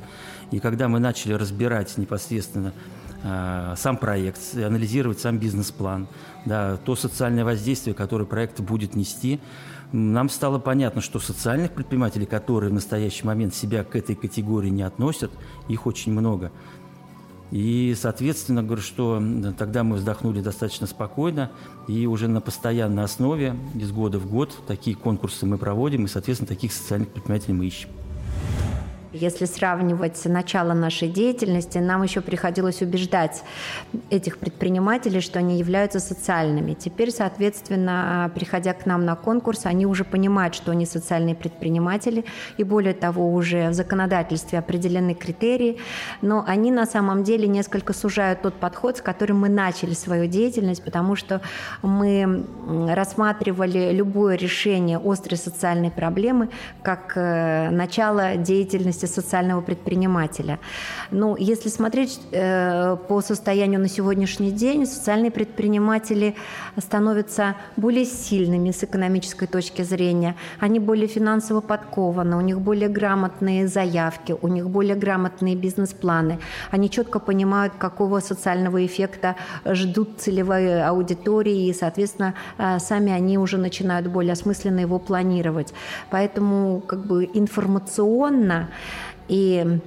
И 0.53 0.61
когда 0.61 0.89
мы 0.89 1.01
начали 1.01 1.33
разбирать 1.33 1.97
непосредственно 1.99 2.73
э, 3.25 3.75
сам 3.77 3.97
проект, 3.97 4.41
анализировать 4.55 5.19
сам 5.19 5.39
бизнес-план, 5.39 6.07
да, 6.47 6.77
то 6.77 6.95
социальное 6.95 7.45
воздействие, 7.45 7.95
которое 7.95 8.27
проект 8.27 8.61
будет 8.61 8.95
нести, 8.95 9.41
нам 9.91 10.31
стало 10.31 10.59
понятно, 10.59 11.03
что 11.03 11.19
социальных 11.19 11.73
предпринимателей, 11.73 12.27
которые 12.27 12.71
в 12.71 12.75
настоящий 12.75 13.27
момент 13.27 13.55
себя 13.55 13.85
к 13.85 13.95
этой 13.95 14.15
категории 14.15 14.71
не 14.71 14.83
относят, 14.83 15.31
их 15.69 15.87
очень 15.87 16.13
много. 16.13 16.51
И, 17.53 17.95
соответственно, 18.01 18.63
говорю, 18.63 18.81
что 18.81 19.23
тогда 19.59 19.85
мы 19.85 19.97
вздохнули 19.97 20.41
достаточно 20.41 20.87
спокойно, 20.87 21.51
и 21.87 22.07
уже 22.07 22.27
на 22.27 22.41
постоянной 22.41 23.05
основе 23.05 23.55
из 23.75 23.93
года 23.93 24.19
в 24.19 24.27
год 24.29 24.57
такие 24.67 24.97
конкурсы 24.97 25.45
мы 25.45 25.59
проводим, 25.59 26.07
и, 26.07 26.09
соответственно, 26.09 26.49
таких 26.49 26.73
социальных 26.73 27.11
предпринимателей 27.11 27.53
мы 27.53 27.67
ищем. 27.67 27.91
Если 29.13 29.45
сравнивать 29.45 30.25
начало 30.25 30.73
нашей 30.73 31.09
деятельности, 31.09 31.77
нам 31.77 32.03
еще 32.03 32.23
приходилось 32.23 32.81
убеждать 32.81 33.43
этих 34.09 34.39
предпринимателей, 34.39 35.21
что 35.21 35.39
они 35.39 35.59
являются 35.59 36.01
социальными. 36.01 36.73
Теперь, 36.73 37.11
соответственно, 37.11 38.31
приходя 38.35 38.73
к 38.73 38.87
нам 38.87 39.05
на 39.05 39.15
конкурс, 39.15 39.67
они 39.67 39.85
уже 39.85 40.05
понимают, 40.05 40.55
что 40.55 40.73
они 40.73 40.87
социальные 40.87 41.35
предприниматели, 41.35 42.25
и 42.57 42.65
более 42.65 42.95
того, 42.95 43.35
уже 43.35 43.69
в 43.69 43.75
законодательстве 43.75 44.59
определены 44.59 45.15
критерии, 45.15 45.79
но 46.23 46.43
они 46.47 46.71
на 46.71 46.87
самом 46.87 47.23
деле 47.23 47.47
несколько 47.49 47.93
сужают 47.93 48.41
тот 48.41 48.55
подход, 48.55 48.97
с 48.97 49.03
которым 49.03 49.41
мы 49.41 49.51
начали 49.51 49.93
свою 49.93 50.27
деятельность, 50.27 50.83
потому 50.83 51.17
что 51.17 51.43
мы 51.83 52.47
рассматривали 52.89 53.93
любое 53.93 54.37
решение 54.37 54.99
острой 54.99 55.37
социальной 55.37 55.91
проблемы 55.91 56.49
как 56.83 57.13
э, 57.17 57.69
начало 57.71 58.37
деятельности 58.37 59.02
деятельности 59.03 59.07
социального 59.07 59.61
предпринимателя. 59.61 60.59
Ну, 61.11 61.37
если 61.37 61.71
смотреть 61.71 62.21
э, 62.33 62.97
по 63.09 63.21
состоянию 63.21 63.81
на 63.81 63.89
сегодняшний 63.89 64.53
день, 64.53 64.87
социальные 64.87 65.31
предприниматели 65.31 66.35
становятся 66.79 67.55
более 67.77 68.05
сильными 68.05 68.71
с 68.71 68.85
экономической 68.85 69.47
точки 69.47 69.83
зрения, 69.83 70.35
они 70.61 70.81
более 70.81 71.09
финансово 71.09 71.61
подкованы, 71.61 72.37
у 72.37 72.41
них 72.41 72.61
более 72.61 72.89
грамотные 72.89 73.69
заявки, 73.69 74.35
у 74.43 74.49
них 74.49 74.69
более 74.69 74.95
грамотные 74.95 75.57
бизнес-планы, 75.57 76.39
они 76.71 76.89
четко 76.89 77.19
понимают, 77.19 77.73
какого 77.79 78.21
социального 78.21 78.79
эффекта 78.79 79.35
ждут 79.67 80.09
целевые 80.19 80.85
аудитории, 80.85 81.69
и, 81.69 81.75
соответственно, 81.75 82.35
э, 82.59 82.79
сами 82.79 83.13
они 83.13 83.39
уже 83.39 83.59
начинают 83.59 84.07
более 84.07 84.33
осмысленно 84.33 84.81
его 84.81 84.99
планировать. 84.99 85.75
Поэтому 86.11 86.81
как 86.87 87.07
бы 87.07 87.29
информационно 87.35 88.69
и 89.33 89.81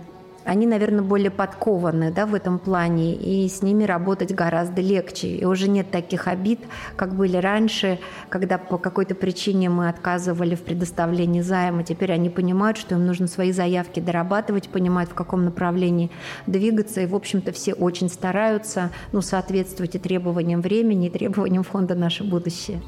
они, 0.43 0.65
наверное, 0.65 1.03
более 1.03 1.29
подкованы 1.29 2.11
да, 2.11 2.25
в 2.25 2.33
этом 2.33 2.57
плане, 2.57 3.13
и 3.13 3.47
с 3.47 3.61
ними 3.61 3.83
работать 3.83 4.33
гораздо 4.33 4.81
легче. 4.81 5.27
И 5.27 5.45
уже 5.45 5.69
нет 5.69 5.91
таких 5.91 6.27
обид, 6.27 6.59
как 6.95 7.15
были 7.15 7.37
раньше, 7.37 7.99
когда 8.29 8.57
по 8.57 8.79
какой-то 8.79 9.13
причине 9.13 9.69
мы 9.69 9.87
отказывали 9.87 10.55
в 10.55 10.61
предоставлении 10.61 11.41
займа. 11.41 11.83
Теперь 11.83 12.11
они 12.11 12.31
понимают, 12.31 12.77
что 12.77 12.95
им 12.95 13.05
нужно 13.05 13.27
свои 13.27 13.51
заявки 13.51 13.99
дорабатывать, 13.99 14.69
понимают, 14.69 15.11
в 15.11 15.13
каком 15.13 15.45
направлении 15.45 16.09
двигаться, 16.47 17.01
и, 17.01 17.05
в 17.05 17.13
общем-то, 17.13 17.51
все 17.51 17.73
очень 17.73 18.09
стараются 18.09 18.89
ну, 19.11 19.21
соответствовать 19.21 19.93
и 19.93 19.99
требованиям 19.99 20.61
времени, 20.61 21.07
и 21.07 21.11
требованиям 21.11 21.61
фонда 21.63 21.93
«Наше 21.93 22.23
будущее». 22.23 22.81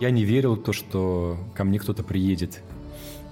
Я 0.00 0.10
не 0.10 0.24
верил 0.24 0.54
в 0.54 0.62
то, 0.62 0.74
что 0.74 1.38
ко 1.54 1.64
мне 1.64 1.78
кто-то 1.78 2.04
приедет 2.04 2.60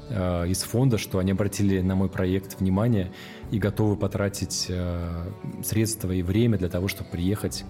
Э, 0.08 0.46
из 0.46 0.62
фонда, 0.62 0.98
что 0.98 1.18
они 1.18 1.32
обратили 1.32 1.80
на 1.80 1.96
мой 1.96 2.08
проект 2.08 2.60
внимание 2.60 3.10
и 3.50 3.58
готовы 3.58 3.96
потратить 3.96 4.66
э, 4.68 5.30
средства 5.64 6.12
и 6.12 6.22
время 6.22 6.58
для 6.58 6.68
того, 6.68 6.86
чтобы 6.86 7.10
приехать 7.10 7.64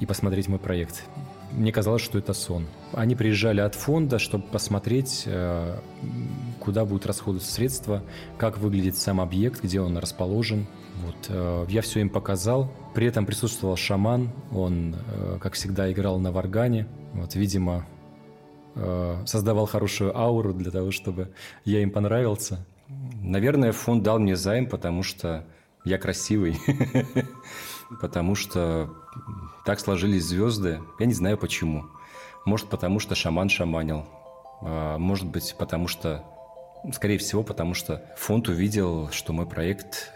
и 0.00 0.06
посмотреть 0.06 0.48
мой 0.48 0.58
проект. 0.58 1.04
мне 1.52 1.70
казалось, 1.70 2.00
что 2.00 2.18
это 2.18 2.32
сон. 2.32 2.66
Они 2.92 3.14
приезжали 3.14 3.60
от 3.60 3.74
фонда, 3.74 4.18
чтобы 4.18 4.44
посмотреть, 4.44 5.24
э, 5.26 5.78
куда 6.60 6.86
будут 6.86 7.04
расходоваться 7.04 7.52
средства, 7.52 8.02
как 8.38 8.56
выглядит 8.56 8.96
сам 8.96 9.20
объект, 9.20 9.62
где 9.62 9.80
он 9.80 9.98
расположен. 9.98 10.66
Вот, 11.04 11.68
я 11.68 11.82
все 11.82 12.00
им 12.00 12.10
показал. 12.10 12.70
При 12.94 13.06
этом 13.06 13.26
присутствовал 13.26 13.76
шаман. 13.76 14.30
Он, 14.52 14.94
как 15.40 15.54
всегда, 15.54 15.90
играл 15.90 16.20
на 16.20 16.30
варгане. 16.30 16.86
Вот, 17.14 17.34
видимо, 17.34 17.86
создавал 19.26 19.66
хорошую 19.66 20.16
ауру 20.16 20.52
для 20.54 20.70
того, 20.70 20.90
чтобы 20.90 21.32
я 21.64 21.82
им 21.82 21.90
понравился. 21.90 22.64
Наверное, 23.22 23.72
фонд 23.72 24.02
дал 24.02 24.18
мне 24.18 24.36
займ, 24.36 24.66
потому 24.66 25.02
что 25.02 25.44
я 25.84 25.98
красивый. 25.98 26.56
Потому 28.00 28.34
что 28.34 28.88
так 29.64 29.80
сложились 29.80 30.24
звезды. 30.24 30.80
Я 30.98 31.06
не 31.06 31.12
знаю 31.12 31.36
почему. 31.36 31.84
Может, 32.46 32.68
потому 32.68 32.98
что 32.98 33.14
шаман 33.14 33.48
шаманил. 33.48 34.06
А, 34.62 34.98
может 34.98 35.26
быть, 35.26 35.54
потому 35.58 35.88
что... 35.88 36.24
Скорее 36.92 37.18
всего, 37.18 37.44
потому 37.44 37.74
что 37.74 38.02
фонд 38.16 38.48
увидел, 38.48 39.08
что 39.10 39.32
мой 39.32 39.46
проект 39.46 40.10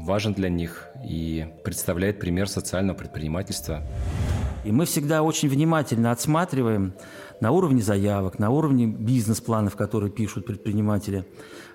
важен 0.00 0.32
для 0.32 0.48
них 0.48 0.88
и 1.04 1.46
представляет 1.64 2.18
пример 2.18 2.48
социального 2.48 2.96
предпринимательства. 2.96 3.82
И 4.64 4.72
мы 4.72 4.84
всегда 4.84 5.22
очень 5.22 5.48
внимательно 5.48 6.10
отсматриваем 6.10 6.94
на 7.40 7.52
уровне 7.52 7.82
заявок, 7.82 8.38
на 8.38 8.50
уровне 8.50 8.86
бизнес-планов, 8.86 9.76
которые 9.76 10.10
пишут 10.10 10.46
предприниматели, 10.46 11.24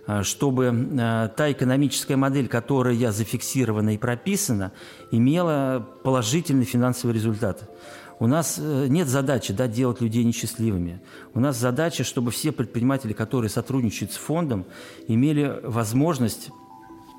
а, 0.08 0.23
чтобы 0.23 0.71
а, 0.99 1.28
та 1.30 1.51
экономическая 1.51 2.15
модель, 2.15 2.47
которая 2.47 3.12
зафиксирована 3.12 3.95
и 3.95 3.97
прописана, 3.97 4.71
имела 5.12 5.86
положительный 6.04 6.65
финансовый 6.65 7.12
результат. 7.12 7.69
У 8.17 8.28
нас 8.28 8.56
э, 8.58 8.88
нет 8.88 9.10
задачи 9.10 9.51
да, 9.51 9.67
делать 9.67 9.99
людей 9.99 10.23
несчастливыми. 10.23 11.01
У 11.34 11.41
нас 11.41 11.58
задача, 11.58 12.06
чтобы 12.06 12.32
все 12.32 12.54
предприниматели, 12.54 13.12
которые 13.12 13.49
сотрудничают 13.49 14.13
с 14.13 14.15
фондом, 14.15 14.65
имели 15.10 15.60
возможность 15.63 16.49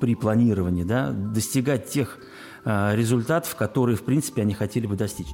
при 0.01 0.15
планировании 0.15 0.83
да, 0.83 1.11
достигать 1.11 1.89
тех 1.89 2.17
результатов, 2.65 3.55
которые, 3.55 3.95
в 3.95 4.03
принципе, 4.03 4.41
они 4.41 4.53
хотели 4.53 4.87
бы 4.87 4.97
достичь. 4.97 5.27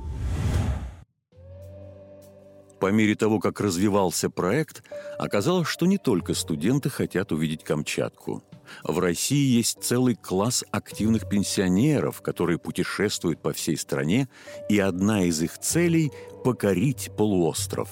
По 2.83 2.91
мере 2.91 3.15
того, 3.15 3.39
как 3.39 3.61
развивался 3.61 4.29
проект, 4.29 4.83
оказалось, 5.17 5.69
что 5.69 5.85
не 5.85 5.97
только 5.97 6.33
студенты 6.33 6.89
хотят 6.89 7.31
увидеть 7.31 7.63
Камчатку. 7.63 8.43
В 8.83 8.99
России 8.99 9.55
есть 9.55 9.81
целый 9.81 10.15
класс 10.15 10.65
активных 10.69 11.29
пенсионеров, 11.29 12.21
которые 12.21 12.57
путешествуют 12.59 13.41
по 13.41 13.53
всей 13.53 13.77
стране, 13.77 14.27
и 14.67 14.79
одна 14.79 15.23
из 15.23 15.41
их 15.41 15.57
целей– 15.59 16.11
покорить 16.43 17.09
полуостров. 17.15 17.87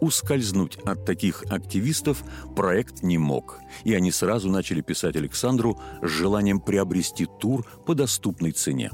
Ускользнуть 0.00 0.78
от 0.86 1.04
таких 1.04 1.44
активистов 1.50 2.24
проект 2.56 3.02
не 3.02 3.18
мог, 3.18 3.58
и 3.84 3.92
они 3.92 4.10
сразу 4.10 4.48
начали 4.48 4.80
писать 4.80 5.14
Александру 5.14 5.78
с 6.00 6.08
желанием 6.08 6.58
приобрести 6.58 7.26
тур 7.38 7.66
по 7.84 7.94
доступной 7.94 8.52
цене. 8.52 8.92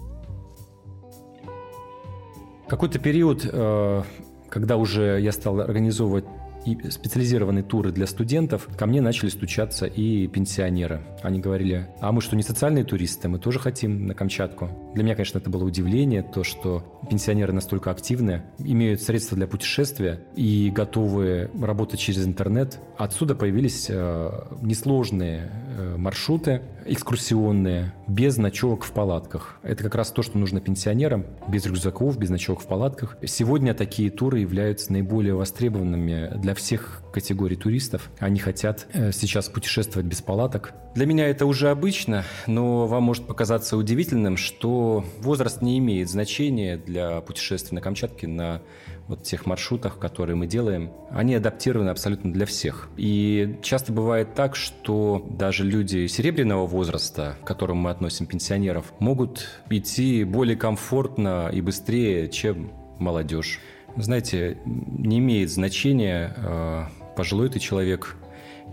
Какой-то 2.69 2.99
период 2.99 3.49
э, 3.51 4.03
когда 4.49 4.77
уже 4.77 5.21
я 5.21 5.33
стал 5.33 5.61
организовывать 5.61 6.25
и 6.65 6.91
специализированные 6.91 7.63
туры 7.63 7.93
для 7.93 8.07
студентов, 8.07 8.69
ко 8.77 8.87
мне 8.87 9.01
начали 9.01 9.29
стучаться 9.29 9.87
и 9.87 10.27
пенсионеры. 10.27 11.03
Они 11.23 11.41
говорили, 11.41 11.89
а 12.01 12.13
мы 12.13 12.21
что, 12.21 12.37
не 12.37 12.43
социальные 12.43 12.85
туристы, 12.85 13.29
мы 13.29 13.39
тоже 13.39 13.59
хотим 13.59 14.07
на 14.07 14.15
Камчатку. 14.15 14.71
Для 14.95 15.05
меня, 15.05 15.15
конечно, 15.15 15.39
это 15.39 15.51
было 15.51 15.65
удивление, 15.65 16.23
то, 16.23 16.45
что 16.45 17.01
пенсионеры 17.09 17.53
настолько 17.53 17.91
активны, 17.91 18.43
имеют 18.59 19.03
средства 19.03 19.37
для 19.37 19.47
путешествия 19.47 20.21
и 20.37 20.71
готовы 20.75 21.51
работать 21.61 22.01
через 22.01 22.27
интернет. 22.27 22.79
Отсюда 22.97 23.35
появились 23.35 23.87
э, 23.89 24.31
несложные 24.61 25.51
э, 25.77 25.97
маршруты, 25.97 26.63
экскурсионные, 26.87 27.93
без 28.07 28.37
ночевок 28.37 28.85
в 28.85 28.93
палатках. 28.93 29.59
Это 29.63 29.85
как 29.85 29.95
раз 29.95 30.11
то, 30.11 30.23
что 30.23 30.39
нужно 30.39 30.61
пенсионерам, 30.61 31.27
без 31.49 31.67
рюкзаков, 31.67 32.19
без 32.19 32.31
ночевок 32.31 32.61
в 32.61 32.67
палатках. 32.67 33.17
Сегодня 33.25 33.75
такие 33.75 34.11
туры 34.11 34.41
являются 34.41 34.93
наиболее 34.93 35.35
востребованными 35.35 36.33
для 36.39 36.48
всех 36.55 37.03
категорий 37.13 37.57
туристов. 37.57 38.11
Они 38.19 38.39
хотят 38.39 38.87
э, 38.93 39.13
сейчас 39.13 39.49
путешествовать 39.49 40.07
без 40.07 40.21
палаток. 40.23 40.73
Для 40.95 41.07
меня 41.07 41.29
это 41.29 41.47
уже 41.47 41.71
обычно, 41.71 42.25
но 42.47 42.87
вам 42.87 43.05
может 43.05 43.27
показаться 43.27 43.77
удивительным, 43.77 44.37
что 44.37 45.05
возраст 45.21 45.63
не 45.63 45.79
имеет 45.79 46.11
значения 46.11 46.77
для 46.77 47.21
путешествий 47.21 47.75
на 47.75 47.81
Камчатке 47.81 48.27
на 48.27 48.63
вот 49.09 49.23
тех 49.23 49.47
маршрутах, 49.47 49.99
которые 49.99 50.37
мы 50.37 50.47
делаем, 50.47 50.93
они 51.11 51.35
адаптированы 51.35 51.91
абсолютно 51.91 52.33
для 52.33 52.47
всех. 52.47 52.89
И 52.97 53.59
часто 53.63 53.93
бывает 53.93 54.35
так, 54.35 54.55
что 54.55 55.27
даже 55.31 55.65
люди 55.65 56.07
серебряного 56.07 56.67
возраста, 56.67 57.37
к 57.43 57.47
которым 57.47 57.79
мы 57.79 57.91
относим 57.91 58.27
пенсионеров, 58.27 58.93
могут 58.99 59.49
идти 59.71 60.25
более 60.25 60.57
комфортно 60.57 61.49
и 61.53 61.61
быстрее, 61.61 62.29
чем 62.29 62.71
молодежь. 62.99 63.61
Знаете, 63.99 64.59
не 64.65 65.19
имеет 65.19 65.51
значения, 65.51 66.33
э, 66.37 66.85
пожилой 67.17 67.49
ты 67.49 67.59
человек 67.59 68.17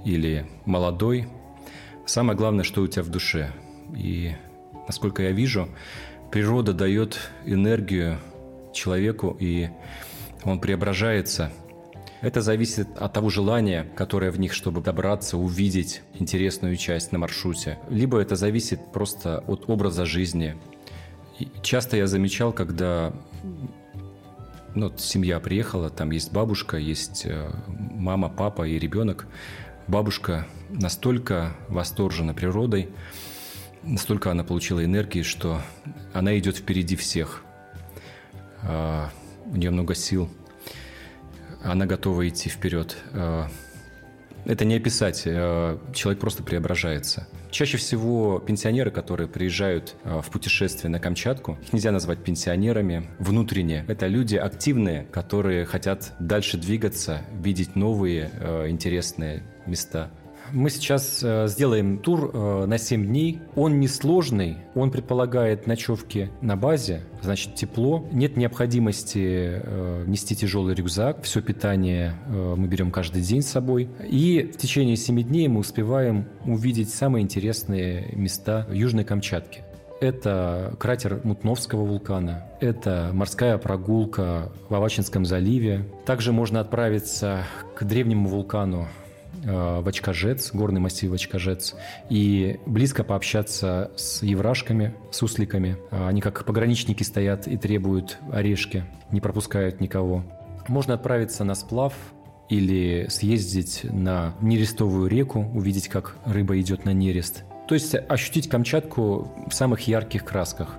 или 0.05 0.45
молодой. 0.65 1.27
Самое 2.05 2.37
главное, 2.37 2.63
что 2.63 2.83
у 2.83 2.87
тебя 2.87 3.01
в 3.01 3.09
душе. 3.09 3.51
И, 3.95 4.33
насколько 4.87 5.23
я 5.23 5.31
вижу, 5.31 5.67
природа 6.31 6.73
дает 6.73 7.19
энергию 7.43 8.19
человеку, 8.71 9.35
и 9.39 9.69
он 10.43 10.61
преображается. 10.61 11.51
Это 12.21 12.41
зависит 12.41 12.87
от 12.95 13.13
того 13.13 13.29
желания, 13.29 13.87
которое 13.95 14.29
в 14.29 14.39
них, 14.39 14.53
чтобы 14.53 14.81
добраться, 14.81 15.37
увидеть 15.37 16.03
интересную 16.19 16.75
часть 16.75 17.11
на 17.11 17.17
маршруте. 17.17 17.79
Либо 17.89 18.19
это 18.19 18.35
зависит 18.35 18.91
просто 18.93 19.39
от 19.47 19.67
образа 19.71 20.05
жизни. 20.05 20.55
И 21.39 21.49
часто 21.63 21.97
я 21.97 22.05
замечал, 22.05 22.53
когда 22.53 23.11
ну, 24.75 24.93
семья 24.97 25.39
приехала, 25.39 25.89
там 25.89 26.11
есть 26.11 26.31
бабушка, 26.31 26.77
есть 26.77 27.25
э, 27.25 27.49
мама, 27.67 28.29
папа 28.29 28.67
и 28.67 28.77
ребенок. 28.77 29.25
Бабушка 29.87 30.47
настолько 30.69 31.55
восторжена 31.69 32.33
природой, 32.33 32.89
настолько 33.83 34.31
она 34.31 34.43
получила 34.43 34.83
энергии, 34.83 35.21
что 35.21 35.61
она 36.13 36.37
идет 36.37 36.57
впереди 36.57 36.95
всех. 36.95 37.43
А, 38.63 39.09
у 39.45 39.55
нее 39.55 39.71
много 39.71 39.95
сил. 39.95 40.29
Она 41.63 41.85
готова 41.85 42.27
идти 42.27 42.49
вперед. 42.49 42.97
Это 44.45 44.63
не 44.63 44.75
описать, 44.75 45.23
а, 45.25 45.79
человек 45.93 46.19
просто 46.21 46.43
преображается. 46.43 47.27
Чаще 47.51 47.77
всего 47.77 48.39
пенсионеры, 48.39 48.91
которые 48.91 49.27
приезжают 49.27 49.95
а, 50.03 50.21
в 50.21 50.29
путешествие 50.29 50.91
на 50.91 50.99
Камчатку, 50.99 51.57
их 51.63 51.73
нельзя 51.73 51.91
назвать 51.91 52.19
пенсионерами 52.23 53.09
внутренне. 53.19 53.85
Это 53.87 54.07
люди 54.07 54.35
активные, 54.35 55.03
которые 55.11 55.65
хотят 55.65 56.13
дальше 56.19 56.57
двигаться, 56.57 57.21
видеть 57.41 57.75
новые 57.75 58.29
интересные 58.67 59.43
места. 59.65 60.11
Мы 60.51 60.69
сейчас 60.69 61.21
э, 61.23 61.47
сделаем 61.47 61.97
тур 61.97 62.31
э, 62.33 62.65
на 62.65 62.77
7 62.77 63.05
дней. 63.05 63.41
Он 63.55 63.79
несложный, 63.79 64.57
он 64.73 64.91
предполагает 64.91 65.67
ночевки 65.67 66.31
на 66.41 66.55
базе, 66.55 67.01
значит 67.21 67.55
тепло. 67.55 68.07
Нет 68.11 68.37
необходимости 68.37 69.61
э, 69.63 70.03
нести 70.07 70.35
тяжелый 70.35 70.75
рюкзак. 70.75 71.23
Все 71.23 71.41
питание 71.41 72.13
мы 72.27 72.67
берем 72.67 72.91
каждый 72.91 73.21
день 73.21 73.41
с 73.41 73.47
собой. 73.47 73.89
И 74.07 74.51
в 74.53 74.57
течение 74.57 74.95
7 74.95 75.23
дней 75.23 75.47
мы 75.47 75.59
успеваем 75.59 76.27
увидеть 76.45 76.89
самые 76.89 77.23
интересные 77.23 78.11
места 78.15 78.67
Южной 78.71 79.03
Камчатки. 79.03 79.63
Это 80.01 80.75
кратер 80.77 81.21
Мутновского 81.23 81.85
вулкана, 81.85 82.45
это 82.59 83.11
морская 83.13 83.57
прогулка 83.57 84.51
в 84.67 84.75
Авачинском 84.75 85.25
заливе. 85.25 85.85
Также 86.05 86.33
можно 86.33 86.59
отправиться 86.59 87.45
к 87.75 87.85
древнему 87.85 88.27
вулкану 88.27 88.87
в 89.45 89.87
Очкажец, 89.87 90.51
горный 90.53 90.81
массив 90.81 91.11
Очкажец, 91.13 91.75
и 92.09 92.59
близко 92.65 93.03
пообщаться 93.03 93.91
с 93.95 94.23
еврашками, 94.23 94.95
с 95.11 95.21
усликами. 95.21 95.77
Э, 95.91 96.07
они 96.07 96.21
как 96.21 96.43
пограничники 96.45 97.03
стоят 97.03 97.47
и 97.47 97.57
требуют 97.57 98.17
орешки, 98.31 98.83
не 99.11 99.21
пропускают 99.21 99.79
никого. 99.79 100.23
Можно 100.67 100.95
отправиться 100.95 101.43
на 101.43 101.55
сплав 101.55 101.93
или 102.49 103.07
съездить 103.09 103.81
на 103.83 104.35
нерестовую 104.41 105.07
реку, 105.07 105.39
увидеть, 105.53 105.87
как 105.87 106.17
рыба 106.25 106.59
идет 106.59 106.85
на 106.85 106.91
нерест. 106.91 107.43
То 107.67 107.75
есть 107.75 107.95
ощутить 107.95 108.49
Камчатку 108.49 109.31
в 109.47 109.53
самых 109.53 109.81
ярких 109.87 110.23
красках. 110.23 110.77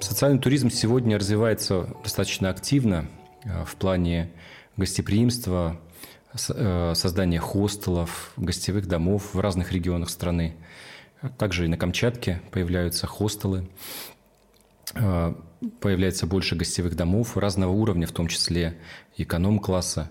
Социальный 0.00 0.38
туризм 0.38 0.68
сегодня 0.68 1.16
развивается 1.16 1.88
достаточно 2.02 2.50
активно. 2.50 3.06
Э, 3.44 3.64
в 3.64 3.76
плане 3.76 4.30
гостеприимства, 4.76 5.80
э, 6.48 6.92
создания 6.94 7.40
хостелов, 7.40 8.32
гостевых 8.36 8.86
домов 8.86 9.34
в 9.34 9.40
разных 9.40 9.72
регионах 9.72 10.10
страны. 10.10 10.56
Также 11.38 11.66
и 11.66 11.68
на 11.68 11.76
Камчатке 11.76 12.40
появляются 12.50 13.06
хостелы. 13.06 13.68
э, 14.94 15.34
появляется 15.80 16.26
больше 16.26 16.56
гостевых 16.56 16.96
домов 16.96 17.36
разного 17.36 17.70
уровня, 17.70 18.06
в 18.06 18.12
том 18.12 18.26
числе 18.26 18.78
эконом-класса. 19.16 20.10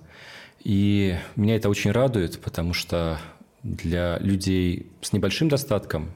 И 0.64 1.18
меня 1.36 1.56
это 1.58 1.70
очень 1.70 1.92
радует, 1.92 2.40
потому 2.40 2.74
что 2.74 3.20
для 3.62 4.18
людей 4.20 4.92
с 5.02 5.12
небольшим 5.12 5.50
достатком, 5.50 6.12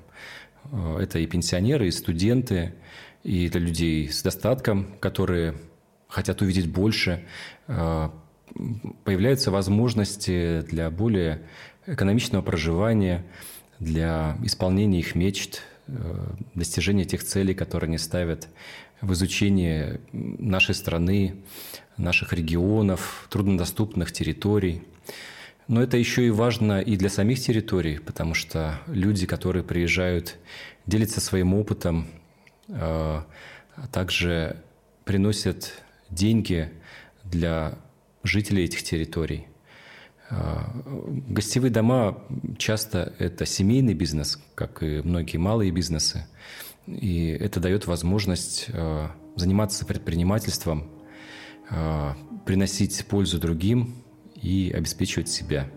это 0.72 1.20
и 1.20 1.28
пенсионеры, 1.28 1.88
и 1.88 1.92
студенты, 1.92 2.76
и 3.24 3.50
для 3.50 3.60
людей 3.60 4.10
с 4.10 4.24
достатком, 4.24 4.96
которые 5.00 5.56
хотят 6.08 6.42
увидеть 6.42 6.72
больше, 6.72 7.26
э, 7.68 8.10
появляются 9.04 9.52
возможности 9.52 10.62
для 10.62 10.90
более 10.90 11.42
экономичного 11.86 12.42
проживания, 12.42 13.26
для 13.80 14.38
исполнения 14.44 15.00
их 15.00 15.16
мечт, 15.16 15.62
э, 15.88 16.28
достижения 16.54 17.06
тех 17.06 17.24
целей, 17.24 17.54
которые 17.54 17.90
они 17.90 17.98
ставят 17.98 18.48
в 19.02 19.14
изучении 19.14 20.00
нашей 20.14 20.74
страны, 20.74 21.44
наших 21.98 22.34
регионов, 22.34 23.28
труднодоступных 23.30 24.12
территорий. 24.12 24.84
Но 25.68 25.82
это 25.82 25.98
еще 25.98 26.26
и 26.26 26.30
важно 26.30 26.80
и 26.82 26.96
для 26.96 27.10
самих 27.10 27.40
территорий, 27.40 27.98
потому 28.00 28.34
что 28.36 28.80
люди, 28.88 29.26
которые 29.26 29.64
приезжают, 29.64 30.38
делятся 30.86 31.20
своим 31.20 31.54
опытом, 31.54 32.08
э, 32.68 32.74
а 32.78 33.88
также 33.92 34.58
приносят 35.04 35.74
деньги 36.16 36.72
для 37.24 37.78
жителей 38.24 38.64
этих 38.64 38.84
территорий. 38.84 39.48
Э, 40.30 40.64
гостевые 41.28 41.72
дома 41.72 42.24
часто 42.58 43.14
это 43.20 43.46
семейный 43.46 43.94
бизнес, 43.94 44.42
как 44.56 44.82
и 44.82 45.02
многие 45.04 45.38
малые 45.38 45.72
бизнесы. 45.72 46.26
И 46.88 47.28
это 47.28 47.60
дает 47.60 47.88
возможность 47.88 48.68
э, 48.70 49.08
заниматься 49.36 49.86
предпринимательством, 49.86 50.90
э, 51.70 52.12
приносить 52.46 53.06
пользу 53.08 53.40
другим 53.40 54.04
и 54.36 54.72
обеспечивать 54.76 55.30
себя. 55.30 55.68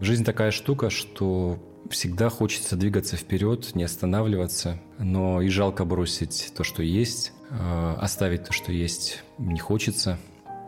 Жизнь 0.00 0.24
такая 0.24 0.50
штука, 0.50 0.90
что 0.90 1.58
всегда 1.90 2.28
хочется 2.28 2.76
двигаться 2.76 3.16
вперед, 3.16 3.74
не 3.74 3.82
останавливаться, 3.82 4.80
но 4.98 5.42
и 5.42 5.48
жалко 5.48 5.84
бросить 5.84 6.52
то, 6.56 6.64
что 6.64 6.82
есть, 6.82 7.32
оставить 7.50 8.44
то, 8.44 8.52
что 8.52 8.72
есть, 8.72 9.22
не 9.38 9.58
хочется. 9.58 10.18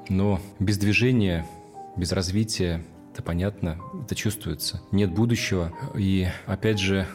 Но 0.08 0.40
без 0.58 0.78
движения, 0.78 1.46
без 1.96 2.12
развития, 2.12 2.84
это 3.12 3.22
понятно, 3.22 3.78
это 4.04 4.14
чувствуется. 4.14 4.80
Нет 4.92 5.12
будущего. 5.12 5.72
И 5.96 6.28
опять 6.46 6.78
же, 6.78 7.06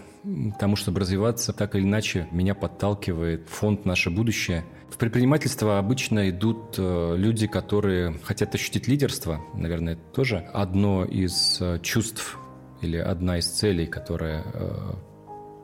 тому, 0.59 0.75
чтобы 0.75 0.99
развиваться, 0.99 1.53
так 1.53 1.75
или 1.75 1.83
иначе 1.83 2.27
меня 2.31 2.55
подталкивает 2.55 3.47
фонд 3.49 3.85
«Наше 3.85 4.09
будущее». 4.09 4.65
В 4.89 4.97
предпринимательство 4.97 5.77
обычно 5.77 6.29
идут 6.29 6.75
э, 6.77 7.15
люди, 7.17 7.47
которые 7.47 8.13
хотят 8.23 8.55
ощутить 8.55 8.87
лидерство. 8.87 9.41
Наверное, 9.53 9.93
это 9.93 10.01
тоже 10.13 10.37
одно 10.53 11.03
из 11.03 11.57
э, 11.59 11.79
чувств 11.81 12.37
или 12.81 12.97
одна 12.97 13.39
из 13.39 13.47
целей, 13.47 13.87
которая 13.87 14.43
э, 14.53 14.93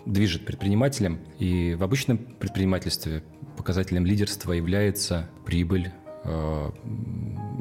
движет 0.05 0.45
предпринимателем. 0.45 1.19
И 1.39 1.75
в 1.75 1.83
обычном 1.83 2.17
предпринимательстве 2.17 3.23
показателем 3.61 4.05
лидерства 4.07 4.53
является 4.53 5.29
прибыль, 5.45 5.91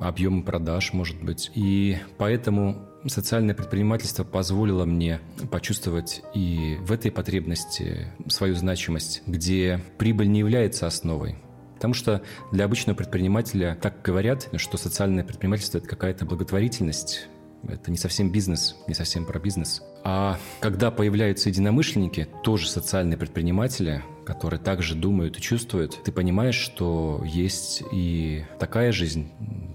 объем 0.01 0.43
продаж, 0.43 0.95
может 0.95 1.23
быть. 1.23 1.51
И 1.55 1.99
поэтому 2.17 2.89
социальное 3.07 3.55
предпринимательство 3.55 4.25
позволило 4.25 4.87
мне 4.87 5.21
почувствовать 5.51 6.23
и 6.35 6.79
в 6.81 6.91
этой 6.91 7.11
потребности 7.11 8.09
свою 8.29 8.55
значимость, 8.55 9.23
где 9.27 9.79
прибыль 9.99 10.31
не 10.31 10.39
является 10.39 10.87
основой. 10.87 11.37
Потому 11.75 11.93
что 11.93 12.23
для 12.51 12.65
обычного 12.65 12.97
предпринимателя 12.97 13.79
так 13.81 14.01
говорят, 14.03 14.49
что 14.57 14.79
социальное 14.79 15.25
предпринимательство– 15.25 15.79
это 15.81 15.89
какая-то 15.89 16.25
благотворительность, 16.25 17.29
это 17.69 17.91
не 17.91 17.97
совсем 17.97 18.31
бизнес, 18.31 18.77
не 18.87 18.95
совсем 18.95 19.25
про 19.27 19.39
бизнес. 19.39 19.83
А 20.05 20.39
когда 20.61 20.91
появляются 20.91 21.49
единомышленники, 21.49 22.29
тоже 22.43 22.69
социальные 22.69 23.19
предприниматели, 23.19 24.03
которые 24.25 24.61
также 24.61 24.95
думают 24.95 25.39
и 25.39 25.41
чувствуют, 25.41 26.03
ты 26.03 26.13
понимаешь, 26.13 26.55
что 26.55 27.23
есть 27.25 27.83
и 27.93 28.45
такая 28.59 28.93
жизнь, 28.93 29.31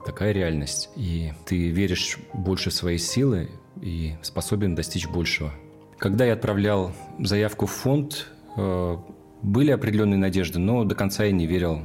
такая 0.06 0.32
реальность. 0.32 0.90
И 0.96 1.34
ты 1.46 1.70
веришь 1.70 2.18
больше 2.34 2.70
в 2.70 2.74
свои 2.74 2.98
силы 2.98 3.50
и 3.82 4.16
способен 4.22 4.76
достичь 4.76 5.08
большего. 5.08 5.54
Когда 5.98 6.26
я 6.26 6.34
отправлял 6.34 6.94
заявку 7.20 7.66
в 7.66 7.72
фонд, 7.72 8.28
э, 8.58 8.98
были 9.42 9.72
определенные 9.72 10.18
надежды, 10.18 10.60
но 10.60 10.84
до 10.84 10.96
конца 10.96 11.26
я 11.26 11.32
не 11.32 11.46
верил 11.46 11.82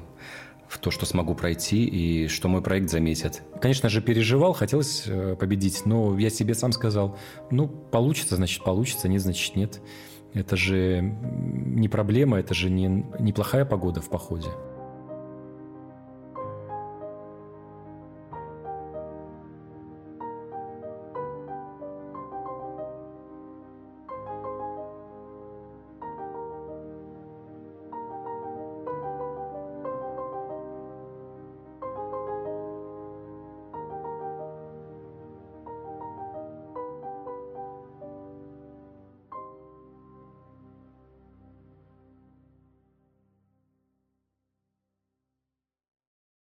в 0.71 0.79
то, 0.79 0.93
что 0.93 1.05
смогу 1.05 1.35
пройти 1.35 1.85
и 1.85 2.29
что 2.29 2.47
мой 2.49 2.63
проект 2.63 2.91
заметят. 2.91 3.43
Конечно 3.61 3.89
же, 3.89 4.01
переживал, 4.01 4.53
хотелось 4.53 5.03
э, 5.05 5.35
победить, 5.35 5.85
но 5.85 6.17
я 6.17 6.31
себе 6.31 6.55
сам 6.55 6.71
сказал, 6.71 7.19
ну, 7.51 7.67
получится, 7.67 8.37
значит, 8.37 8.63
получится, 8.63 9.09
нет, 9.09 9.21
значит, 9.21 9.57
нет. 9.57 9.81
Это 10.33 10.57
же 10.57 11.01
не 11.03 11.89
проблема, 11.89 12.39
это 12.39 12.55
же 12.55 12.71
не 12.71 13.05
неплохая 13.19 13.65
погода 13.65 14.01
в 14.01 14.09
походе. 14.09 14.47